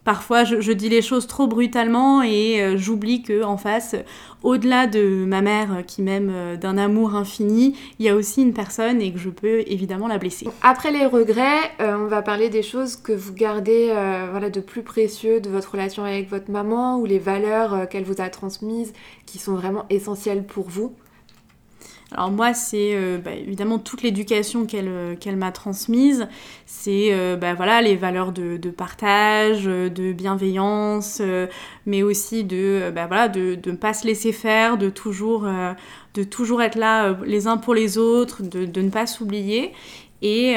[0.08, 3.94] parfois, je, dis les choses trop brutalement et euh, j'oublie que en face,
[4.42, 8.54] au-delà de ma mère qui m'aime euh, d'un amour infini, il y a aussi une
[8.54, 10.48] personne et que je peux évidemment la blesser.
[10.62, 13.88] Après les regrets, euh, on va parler des choses que vous gardez
[14.30, 18.22] voilà, de plus précieux de votre relation avec votre maman ou les valeurs qu'elle vous
[18.22, 18.94] a transmises
[19.26, 20.94] qui sont vraiment essentielles pour vous.
[22.12, 26.26] Alors moi, c'est euh, bah, évidemment toute l'éducation qu'elle euh, m'a transmise.
[26.64, 31.46] C'est euh, bah, voilà, les valeurs de, partage, euh, de bienveillance, euh,
[31.84, 35.46] mais aussi de bah, voilà, de, de ne pas se laisser faire, de toujours,
[36.14, 39.72] de toujours être là les uns pour les autres, de, de ne pas s'oublier.
[40.20, 40.56] Et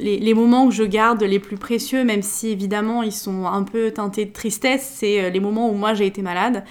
[0.00, 3.62] les, les moments que je garde les plus précieux, même si évidemment ils sont un
[3.62, 6.64] peu teintés de tristesse, c'est les moments où moi j'ai été malade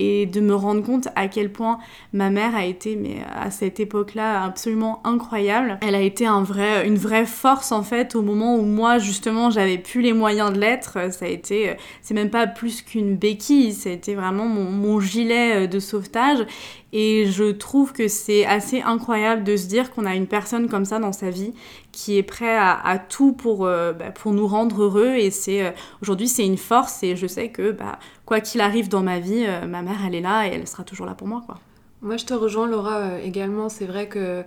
[0.00, 1.78] et de me rendre compte à quel point
[2.14, 5.78] ma mère a été, mais à cette époque-là, absolument incroyable.
[5.82, 9.50] Elle a été un vrai, une vraie force en fait au moment où moi justement
[9.50, 11.12] j'avais plus les moyens de l'être.
[11.12, 15.68] Ça a été, c'est même pas plus qu'une béquille, ça a été vraiment mon, gilet
[15.68, 16.46] de sauvetage.
[16.92, 20.84] Et je trouve que c'est assez incroyable de se dire qu'on a une personne comme
[20.84, 21.52] ça dans sa vie
[21.92, 25.14] qui est prêt à, tout pour, euh, bah, pour nous rendre heureux.
[25.14, 25.70] Et c'est euh,
[26.02, 27.98] aujourd'hui c'est une force et je sais que bah,
[28.30, 30.84] quoi qu'il arrive dans ma vie, euh, ma mère elle est là et elle sera
[30.84, 31.58] toujours là pour moi quoi.
[32.00, 33.68] Moi, je te rejoins, Laura, euh, également.
[33.68, 34.44] C'est vrai que,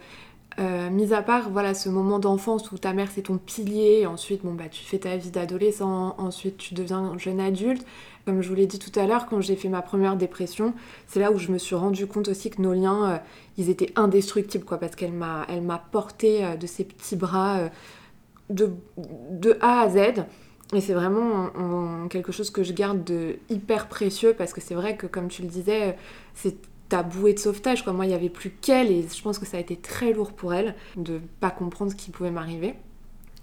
[0.57, 4.45] euh, mis à part voilà, ce moment d'enfance où ta mère c'est ton pilier, ensuite
[4.45, 7.85] bon, bah, tu fais ta vie d'adolescent, ensuite tu deviens jeune adulte.
[8.25, 10.73] Comme je vous l'ai dit tout à l'heure, quand j'ai fait ma première dépression,
[11.07, 13.17] c'est là où je me suis rendu compte aussi que nos liens, euh,
[13.57, 17.69] ils étaient indestructibles, quoi, parce qu'elle m'a, elle m'a porté de ses petits bras
[18.49, 20.23] de A à Z.
[20.73, 24.61] Et c'est vraiment en- en quelque chose que je garde de hyper précieux, parce que
[24.61, 25.95] c'est vrai que, comme tu le disais,
[26.33, 26.55] c'est
[26.89, 27.85] ta bouée de sauvetage.
[27.85, 30.33] Moi, il n'y avait plus qu'elle, et je pense que ça a été très lourd
[30.33, 32.73] pour elle de pas comprendre ce qui pouvait m'arriver.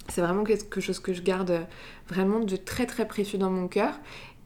[0.09, 1.67] C'est vraiment quelque chose que je garde
[2.09, 3.95] vraiment de très très précieux dans mon cœur.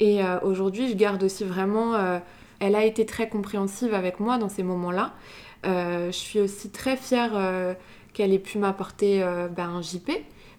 [0.01, 1.95] Et euh, aujourd'hui, je garde aussi vraiment.
[1.95, 2.18] euh,
[2.61, 5.12] elle a été très compréhensive avec moi dans ces moments-là.
[5.66, 7.32] Euh, je suis aussi très fière
[8.12, 9.20] qu'elle ait pu m'apporter
[9.57, 10.11] ben, un JP.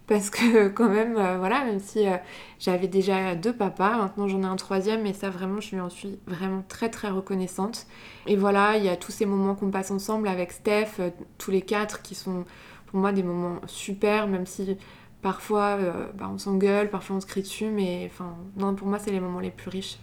[0.08, 2.18] Parce que quand même, euh, voilà, même si euh,
[2.60, 5.90] j'avais déjà deux papas, maintenant j'en ai un troisième, et ça vraiment, je lui en
[5.90, 7.88] suis vraiment très très reconnaissante.
[8.28, 11.52] Et voilà, il y a tous ces moments qu'on passe ensemble avec Steph, euh, tous
[11.52, 12.46] les quatre, qui sont
[12.88, 14.78] pour moi des moments super, même si
[15.22, 15.80] parfois
[16.14, 19.20] bah, on s'engueule, parfois on se crie dessus, mais enfin, non, pour moi, c'est les
[19.20, 19.98] moments les plus riches.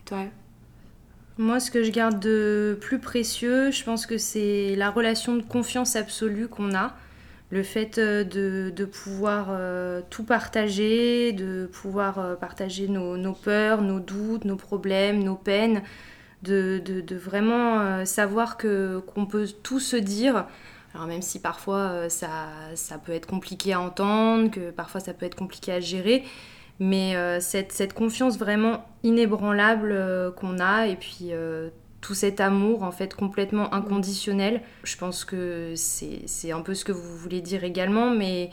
[0.00, 0.24] Et toi?
[1.38, 5.42] Moi, ce que je garde de plus précieux, je pense que c'est la relation de
[5.42, 6.94] confiance absolue qu'on a.
[7.50, 13.34] Le fait euh, de, de pouvoir euh, tout partager, de pouvoir euh, partager nos, nos
[13.34, 15.82] peurs, nos doutes, nos problèmes, nos peines,
[16.42, 20.46] de, de- vraiment savoir que qu'on peut tout se dire.
[20.94, 22.28] Alors même si parfois ça,
[22.74, 26.24] ça peut être compliqué à entendre, que parfois ça peut être compliqué à gérer,
[26.78, 31.32] mais cette, cette confiance vraiment inébranlable qu'on a et puis
[32.06, 36.92] tout cet amour en fait complètement inconditionnel, je pense que c'est un peu ce que
[36.92, 38.50] vous voulez dire également, mais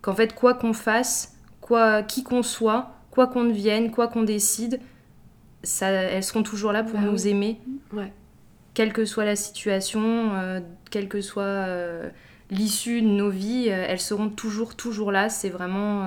[0.00, 4.80] qu'en fait quoi qu'on fasse, quoi qui qu'on soit, quoi qu'on devienne, quoi qu'on décide,
[5.62, 7.28] ça, elles seront toujours là pour Bah nous oui.
[7.28, 7.60] aimer,
[7.92, 8.10] Ouais.
[8.72, 12.08] quelle que soit la situation, euh, quelle que soit euh,
[12.50, 15.28] l'issue de nos vies, euh, elles seront toujours, toujours là.
[15.28, 16.06] C'est vraiment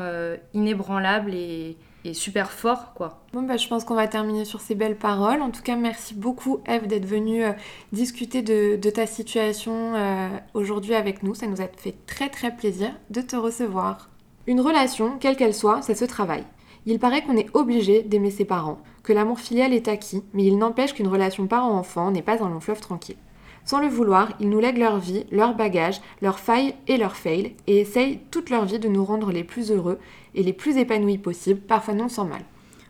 [0.55, 1.77] inébranlable et,
[2.13, 3.21] super fort, quoi.
[3.33, 5.41] Bon, bah, je pense qu'on va terminer sur ces belles paroles.
[5.41, 7.53] En tout cas, merci beaucoup, Eve, d'être venue euh,
[7.91, 11.35] discuter de, ta situation euh, aujourd'hui avec nous.
[11.35, 14.09] Ça nous a fait très très plaisir de te recevoir.
[14.47, 16.45] Une relation, quelle qu'elle soit, ça se travaille.
[16.85, 20.57] Il paraît qu'on est obligé d'aimer ses parents, que l'amour filial est acquis, mais il
[20.57, 23.17] n'empêche qu'une relation parent-enfant n'est pas un long fleuve tranquille.
[23.67, 27.53] Sans le vouloir, ils nous lèguent leur vie, leurs bagages, leurs failles et leurs fails,
[27.67, 29.99] et essayent toute leur vie de nous rendre les plus heureux
[30.35, 32.43] et les plus épanouis possibles, parfois non sans mal.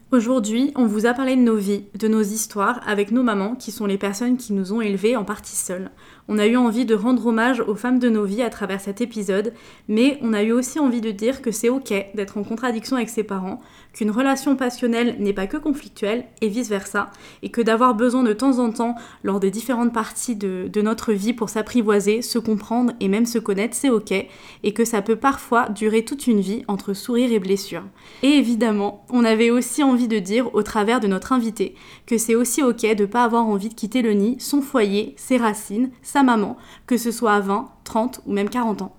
[0.10, 3.72] Aujourd'hui, on vous a parlé de nos vies, de nos histoires avec nos mamans qui
[3.72, 5.92] sont les personnes qui nous ont élevés en partie seules.
[6.30, 9.02] On a eu envie de rendre hommage aux femmes de nos vies à travers cet
[9.02, 9.52] épisode,
[9.90, 13.10] mais on a eu aussi envie de dire que c'est ok d'être en contradiction avec
[13.10, 13.60] ses parents,
[13.98, 17.10] qu'une relation passionnelle n'est pas que conflictuelle et vice-versa,
[17.42, 18.94] et que d'avoir besoin de temps en temps,
[19.24, 23.76] lors des différentes parties de, notre vie pour s'apprivoiser, se comprendre et même se connaître,
[23.76, 27.82] c'est ok, et que ça peut parfois durer toute une vie entre sourire et blessure.
[28.22, 31.74] Et évidemment, on avait aussi envie de dire au travers de notre invité
[32.06, 35.38] que c'est aussi ok de pas avoir envie de quitter le nid, son foyer, ses
[35.38, 38.97] racines, sa maman, que ce soit à 20, 30 ou même 40 ans.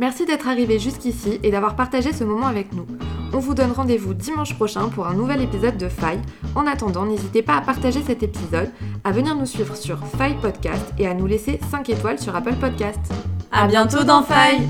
[0.00, 2.86] Merci d'être arrivé jusqu'ici et d'avoir partagé ce moment avec nous.
[3.34, 6.22] On vous donne rendez-vous dimanche prochain pour un nouvel épisode de Faille.
[6.54, 8.70] En attendant, n'hésitez pas à partager cet épisode,
[9.04, 12.54] à venir nous suivre sur Faille Podcast et à nous laisser 5 étoiles sur Apple
[12.54, 12.98] Podcast.
[13.52, 14.66] À bientôt dans Faille